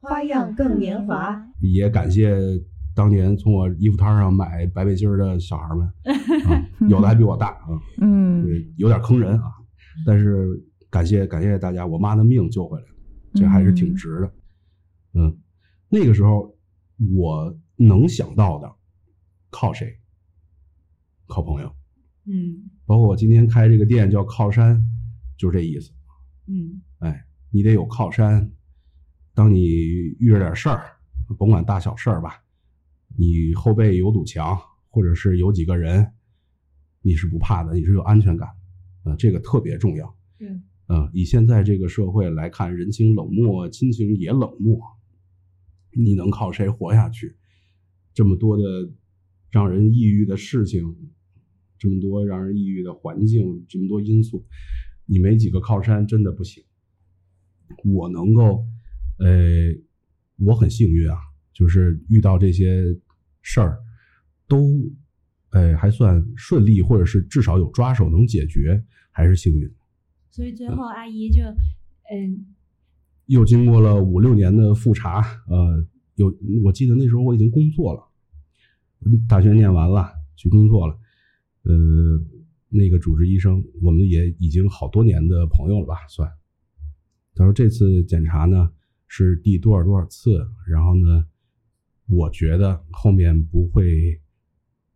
[0.00, 1.40] 花样更年华。
[1.60, 2.36] 也感谢
[2.96, 5.86] 当年从我衣服摊上买白背心儿的小孩们，
[6.46, 7.68] 啊、有的还比我大啊，
[8.00, 9.52] 嗯对，有点坑人啊，
[10.06, 10.48] 但是
[10.88, 12.94] 感谢感谢大家，我妈的命救回来了，
[13.34, 14.32] 这还是挺值的。
[15.12, 15.38] 嗯，
[15.90, 16.56] 那个时候
[17.14, 18.74] 我能想到的，
[19.50, 19.94] 靠谁？
[21.26, 21.70] 靠朋友，
[22.24, 24.82] 嗯包括我今天开这个店叫靠山，
[25.36, 25.92] 就是这意思。
[26.46, 28.50] 嗯哎，你得有靠山。
[29.34, 29.66] 当你
[30.18, 30.82] 遇着点事儿，
[31.38, 32.42] 甭管大小事儿吧，
[33.14, 36.12] 你后背有堵墙，或者是有几个人，
[37.02, 38.48] 你是不怕的，你是有安全感。
[39.04, 40.16] 呃，这个特别重要。
[40.40, 44.80] 嗯呃，以现在这个社会来看，人情冷漠，亲情也冷漠，
[45.92, 47.36] 你能靠谁活下去？
[48.14, 48.62] 这么多的
[49.50, 50.96] 让人抑郁的事情，
[51.76, 54.46] 这么多让人抑郁的环境，这么多因素，
[55.06, 56.62] 你没几个靠山真的不行。
[57.84, 58.64] 我能够，
[59.18, 59.74] 呃，
[60.38, 61.18] 我很幸运啊，
[61.56, 62.84] 就是遇到这些
[63.40, 63.78] 事儿，
[64.46, 64.92] 都，
[65.52, 69.66] 呃，还算顺利，或者是至少有抓手能解决，还是幸运。
[70.30, 71.40] 所以最后阿姨就
[72.12, 72.44] 嗯
[73.24, 75.82] 又经过了五六年的复查，呃，
[76.16, 76.26] 有
[76.62, 78.02] 我记得那时候我已经工作了，
[79.26, 80.94] 大学念完了去工作了，
[81.62, 81.72] 呃，
[82.68, 86.30] 那个主治医生我们也已经好多年的朋友了吧，算。
[87.34, 88.70] 他说这次检查呢
[89.08, 91.24] 是第多少多少次，然后呢，
[92.08, 94.20] 我觉得后面不会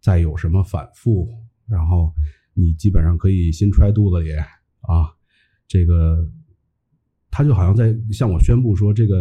[0.00, 1.28] 再有什么反复，
[1.68, 2.12] 然后
[2.54, 4.32] 你基本上可以心揣肚子里
[4.80, 5.14] 啊，
[5.66, 6.28] 这个
[7.30, 9.16] 他就好像在向我宣布说这个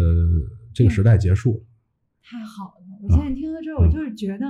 [0.73, 1.65] 这个时代结束了。
[2.21, 2.99] 太好了！
[3.01, 4.45] 我现在听到这儿，我就是觉得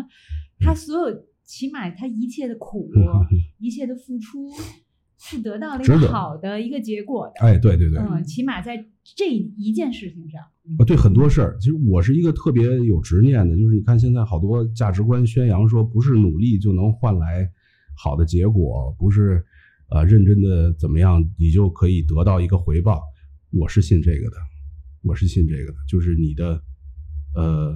[0.59, 2.91] 他所有起码他一切的苦，
[3.57, 4.49] 一切的付出
[5.19, 7.45] 是得到了一个好的一个结果的。
[7.45, 10.41] 哎，对对对，嗯，起码在这一件事情上，
[10.79, 17.51] 啊，对很多事儿，其实我是一个特别有执念的，就是你看现在好多价值观宣扬说，不是努力就能换来
[17.95, 19.45] 好的结果，不是
[19.89, 23.01] 呃认真的怎么样，你就可以得到一个回报。
[23.51, 24.37] 我是信这个的，
[25.01, 26.63] 我是信这个的，就是你的
[27.35, 27.75] 呃，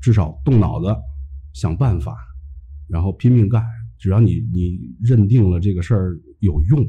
[0.00, 0.86] 至少动脑子
[1.52, 2.16] 想办法，
[2.88, 3.62] 然后拼命干，
[4.04, 6.86] 只要你你认定了这个事儿有用，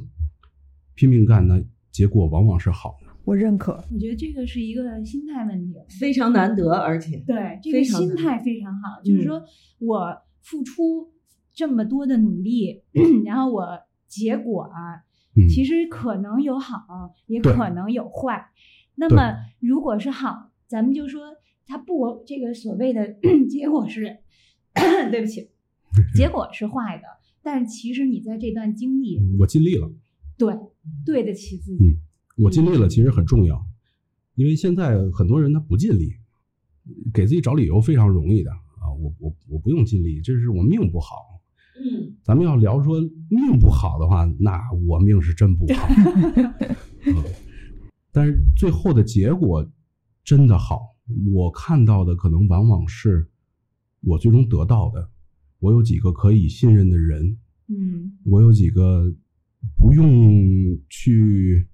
[0.95, 3.07] 拼命干呢，结果往往是好的。
[3.23, 3.71] 我认可。
[3.89, 5.73] 我觉得这个是一个心态问题。
[5.97, 9.41] 非常难得，而且对，这个心态非常好，就是嗯说
[9.79, 11.09] 我付出
[11.53, 12.83] 这么多的努力，
[13.23, 13.65] 然后我
[14.09, 14.99] 结果啊，
[15.37, 18.45] 嗯，其实可能有好，也可能有坏。
[18.95, 21.21] 那么如果是好，咱们就说
[21.65, 23.15] 它不这个所谓的
[23.49, 24.17] 结果是，
[25.09, 25.49] 对不起，
[26.15, 27.03] 结果是坏的，
[27.43, 29.91] 但是其实你在这段经历，我尽力了。
[30.37, 30.53] 对
[31.05, 31.99] 对得起自嗯己。
[32.43, 33.65] 我尽力了，其实很重要，
[34.35, 36.13] 因为现在很多人他不尽力，
[37.13, 38.91] 给自己找理由非常容易的啊。
[38.99, 41.15] 我我我不用尽力，这是我命不好。
[41.77, 45.87] 嗯，咱们要聊说命不好的话，那我命是真不好。
[47.07, 47.23] 嗯
[48.11, 49.69] 但是最后的结果
[50.23, 50.95] 真的好，
[51.33, 53.27] 我看到的可能往往是
[54.01, 55.09] 我最终得到的。
[55.65, 57.39] 我有几个可以信任的人，
[57.69, 59.11] 嗯我有几个
[59.79, 61.67] 不用去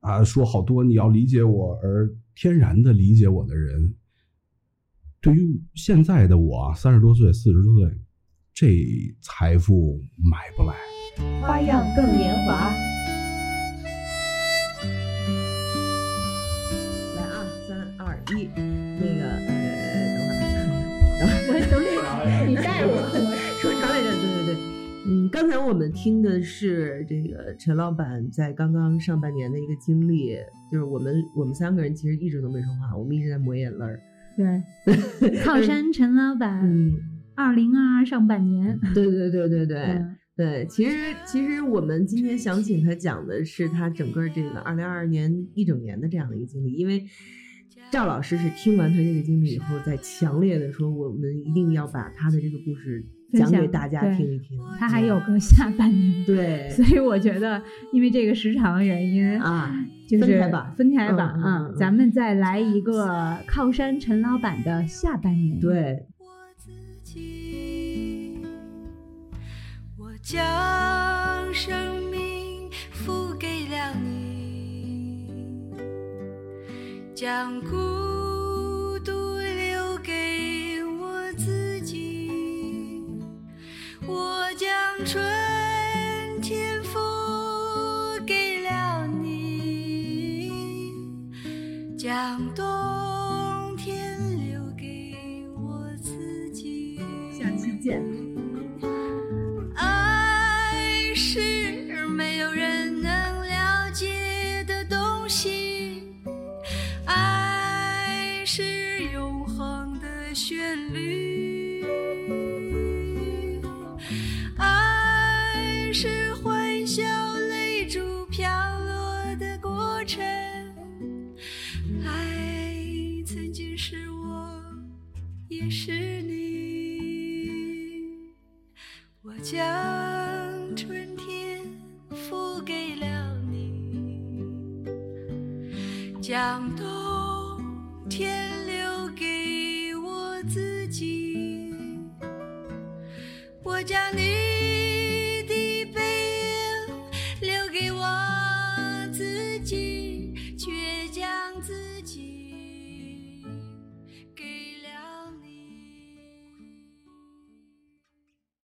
[0.00, 3.94] 啊说好多你要理解我而天然的理解我的人。
[5.20, 7.98] 对于现在的我啊，三十多岁、四十多岁，
[8.52, 8.66] 这
[9.20, 10.74] 财富买不来。
[11.40, 12.93] 花样更年华。
[25.34, 30.36] 刚才才我们听的是这个陈老板在刚刚上半年的一个经历，
[30.70, 34.00] 就是我们我们三个人其实一直都没说话，我们一直在抹眼泪儿。
[34.36, 34.62] 对，
[35.42, 36.92] 靠山陈老板，嗯，
[37.34, 39.78] 二零二二上半年，对对对对对。
[39.78, 47.04] 嗯对，其实其实我们今天想请他讲的是他整个这个二零二二年一整年的这样的一个经历，因为
[47.92, 54.58] 赵老师是听完他这个经历以后，在强烈的说，我们一定要把他的这个故事讲给大家听一听。
[54.78, 57.62] 他还有个下半年， 对所以我觉得
[57.92, 59.74] 因为这个时长原因，啊，
[60.08, 66.70] 就是分开吧分开吧嗯咱们再来一个靠山陈老板的下半年，对，我自
[67.02, 68.38] 己，
[69.98, 75.32] 我将生命付给了你，
[77.14, 77.76] 将孤
[92.34, 92.83] 想多